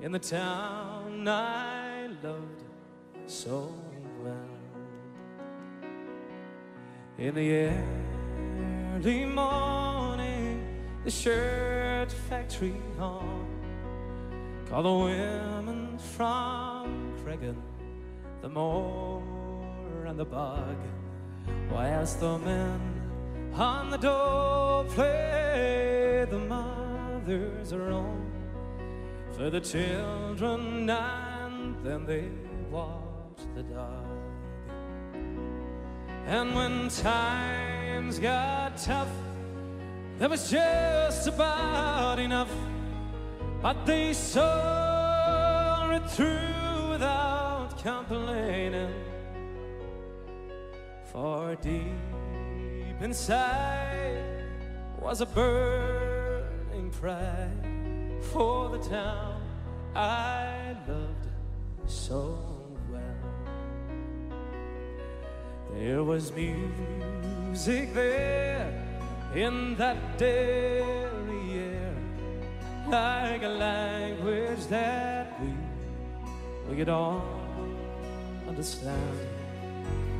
In 0.00 0.12
the 0.12 0.18
town 0.20 1.26
I 1.26 2.06
loved 2.22 2.62
so 3.26 3.74
well. 4.22 4.32
In 7.18 7.34
the 7.34 7.72
early 8.94 9.24
morning, 9.24 10.64
the 11.04 11.10
shirt 11.10 12.12
factory 12.12 12.76
on. 13.00 13.48
Call 14.70 14.82
the 14.84 14.92
women 14.92 15.98
from 15.98 17.12
Creggan, 17.24 17.56
the 18.40 18.48
moor 18.48 20.04
and 20.06 20.16
the 20.16 20.24
bog. 20.24 20.76
Whilst 21.72 22.20
the 22.20 22.38
men 22.38 22.80
on 23.52 23.90
the 23.90 23.96
door 23.96 24.84
play 24.84 26.24
the 26.30 26.38
mother's 26.38 27.72
own 27.72 28.27
for 29.38 29.50
the 29.50 29.60
children, 29.60 30.90
and 30.90 31.76
then 31.84 32.04
they 32.04 32.28
watch 32.72 33.40
the 33.54 33.62
dog. 33.62 34.04
And 36.26 36.56
when 36.56 36.88
times 36.88 38.18
got 38.18 38.76
tough, 38.76 39.08
there 40.18 40.28
was 40.28 40.50
just 40.50 41.28
about 41.28 42.18
enough. 42.18 42.50
But 43.62 43.86
they 43.86 44.12
saw 44.12 45.88
it 45.92 46.10
through 46.10 46.90
without 46.90 47.80
complaining. 47.80 48.92
For 51.12 51.56
deep 51.62 53.00
inside 53.00 54.20
was 55.00 55.20
a 55.20 55.26
burning 55.26 56.90
pride 56.90 57.68
for 58.32 58.68
the 58.68 58.78
town 58.78 59.27
I 59.98 60.76
loved 60.86 61.26
so 61.86 62.38
well. 62.88 63.02
There 65.74 66.04
was 66.04 66.30
music 66.30 67.92
there 67.94 68.72
in 69.34 69.74
that 69.74 70.16
Derry 70.16 71.50
air, 71.52 71.96
like 72.86 73.42
a 73.42 73.48
language 73.48 74.68
that 74.68 75.36
we 75.40 75.52
we 76.70 76.76
could 76.76 76.90
all 76.90 77.26
understand. 78.46 79.18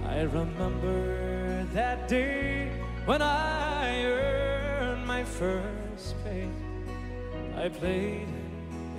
I 0.06 0.22
remember 0.22 1.62
that 1.72 2.08
day 2.08 2.72
when 3.06 3.22
I 3.22 4.06
earned 4.06 5.06
my 5.06 5.22
first 5.22 6.16
pay. 6.24 6.48
I 7.56 7.68
played 7.68 8.26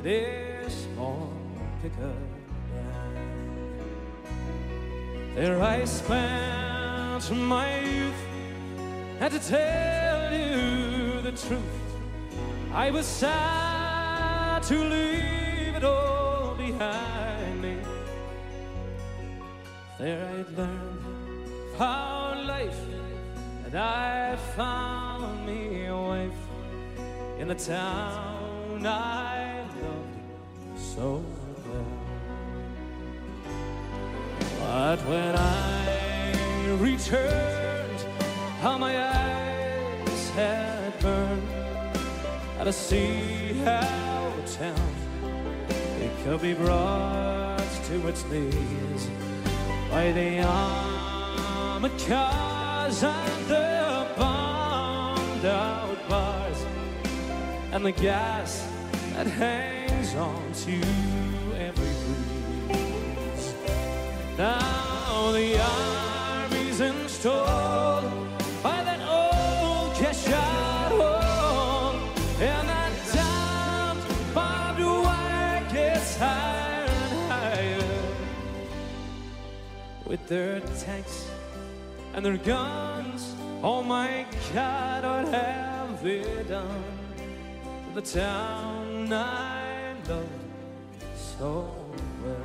it 0.06 0.49
a 0.65 0.69
small 0.69 1.34
pickup 1.81 2.15
band. 2.72 3.18
There 5.36 5.61
I 5.61 5.86
spent 5.86 7.31
my 7.31 7.80
youth, 7.80 8.22
and 9.19 9.34
to 9.34 9.40
tell 9.40 10.34
you 10.34 11.22
the 11.22 11.31
truth, 11.31 11.61
I 12.73 12.91
was 12.91 13.06
sad 13.06 14.64
to 14.64 14.76
leave 14.76 15.76
it 15.76 15.84
all 15.84 16.56
behind 16.56 17.61
me. 17.61 17.77
There 19.98 20.26
I'd 20.40 20.49
learned 20.57 21.77
how 21.77 22.41
life, 22.45 22.81
and 23.65 23.76
I 23.76 24.36
found 24.56 25.45
me 25.45 25.86
a 25.86 25.95
wife 25.95 26.41
in 27.40 27.48
the 27.48 27.56
town 27.56 28.86
I 28.86 29.49
so 31.00 31.24
well. 31.66 31.86
But 34.60 35.00
when 35.08 35.34
I 35.34 36.76
returned, 36.78 38.00
how 38.60 38.78
my 38.78 38.94
eyes 38.98 40.30
had 40.32 41.00
burned, 41.00 41.48
and 42.58 42.66
to 42.66 42.74
see 42.74 43.54
how 43.64 44.34
a 44.44 44.48
town 44.48 44.94
it 46.06 46.12
could 46.24 46.42
be 46.42 46.54
brought 46.54 47.72
to 47.88 47.96
its 48.10 48.26
knees 48.26 49.04
by 49.90 50.12
the 50.12 50.44
armored 50.44 51.98
cars 52.10 53.04
and 53.04 53.46
the 53.48 54.06
bombed 54.18 55.46
out 55.46 56.10
bars 56.10 56.60
and 57.72 57.86
the 57.86 57.94
gas 57.94 58.68
that 59.14 59.27
hangs 59.27 60.15
on 60.15 60.52
to 60.53 60.76
every 61.57 61.94
breeze. 62.68 63.53
Now 64.38 65.31
the 65.31 65.60
army's 65.60 66.80
installed 66.80 68.06
by 68.64 68.84
that 68.84 69.02
old 69.02 69.94
gasyard 69.95 70.91
wall, 70.98 71.95
and 72.40 72.69
that 72.69 72.94
damned 73.14 74.34
barbed 74.34 74.80
wire 74.81 75.64
gets 75.72 76.18
higher 76.18 76.88
and 76.88 77.31
higher 77.31 78.03
with 80.06 80.26
their 80.27 80.61
tanks 80.80 81.30
and 82.14 82.26
their 82.26 82.38
guns. 82.38 83.36
Oh 83.61 83.84
my 83.84 84.26
God, 84.53 85.03
what 85.03 85.34
have 85.34 86.02
they 86.02 86.23
done 86.48 86.84
to 87.88 87.94
the 87.94 88.02
town 88.02 88.89
I 89.14 89.95
loved 90.07 90.30
so 91.15 91.73
well? 92.23 92.36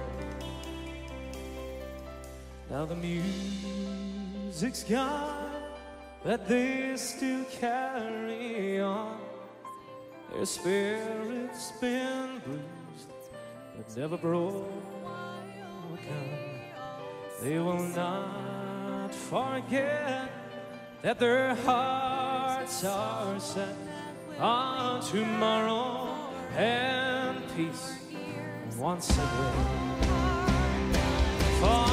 Now 2.71 2.85
the 2.87 2.97
music's 2.97 4.83
gone, 4.85 5.63
but 6.23 6.49
they 6.49 6.97
still 6.97 7.45
carry 7.61 8.81
on. 8.81 9.19
Their 10.33 10.47
spirit's 10.47 11.73
been 11.81 12.41
bruised, 12.45 13.09
but 13.77 13.97
never 13.97 14.17
broken. 14.17 14.65
They 17.43 17.59
will 17.59 17.83
not 17.95 19.15
forget 19.15 20.31
that 21.03 21.19
their 21.19 21.55
hearts 21.57 22.85
are 22.85 23.39
set 23.39 23.77
on 24.41 25.03
tomorrow 25.03 26.14
and 26.57 27.43
peace 27.57 27.99
once 28.79 29.11
again. 29.11 29.25
For 31.61 31.87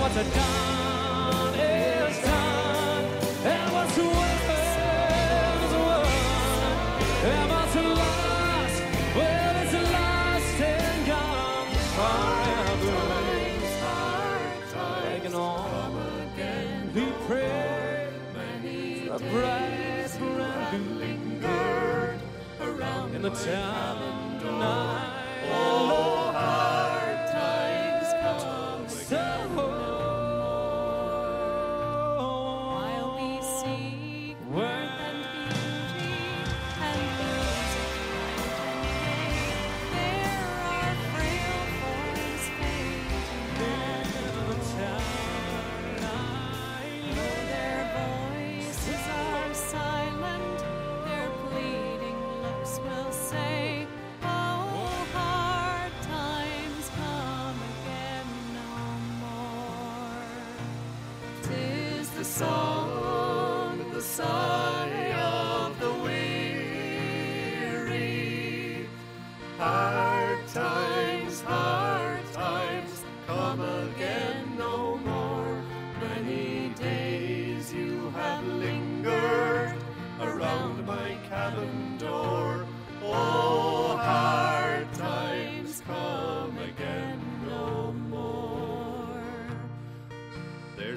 what's 0.00 0.34
done 0.34 0.87
the 23.30 23.44
time 23.44 24.62
of. 24.62 25.07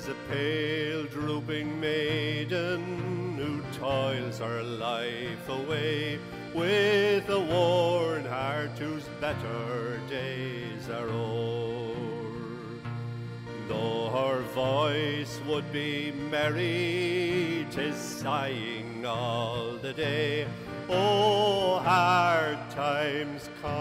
As 0.02 0.08
a 0.08 0.16
pale, 0.32 1.04
drooping 1.04 1.80
maiden 1.80 3.38
who 3.38 3.62
toils 3.78 4.40
her 4.40 4.64
life 4.64 5.48
away 5.48 6.18
with 6.56 7.30
a 7.30 7.40
worn 7.40 8.26
heart 8.26 8.80
whose 8.80 9.04
better 9.20 10.00
days 10.10 10.90
are 10.90 11.08
o'er. 11.08 11.94
Though 13.68 14.10
her 14.10 14.42
voice 14.56 15.40
would 15.48 15.72
be 15.72 16.12
merry, 16.32 17.68
tis 17.70 17.96
sighing 17.96 19.06
all 19.06 19.74
the 19.84 19.94
day. 19.94 20.48
Oh, 20.90 21.78
hard 21.78 22.58
times 22.72 23.52
come. 23.62 23.81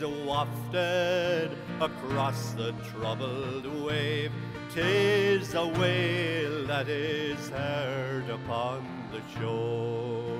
is 0.00 0.06
wafted 0.26 1.50
across 1.80 2.52
the 2.52 2.72
troubled 2.90 3.66
wave. 3.84 4.30
Tis 4.70 5.54
a 5.54 5.66
wail 5.66 6.66
that 6.66 6.88
is 6.88 7.48
heard 7.48 8.28
upon 8.30 8.86
the 9.10 9.20
shore. 9.38 10.38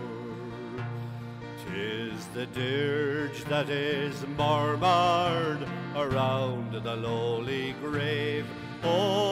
Tis 1.67 2.27
the 2.35 2.47
dirge 2.47 3.45
that 3.45 3.69
is 3.69 4.25
murmured 4.37 5.67
around 5.97 6.73
the 6.73 6.97
lowly 6.97 7.75
grave. 7.81 8.47
Oh, 8.85 9.28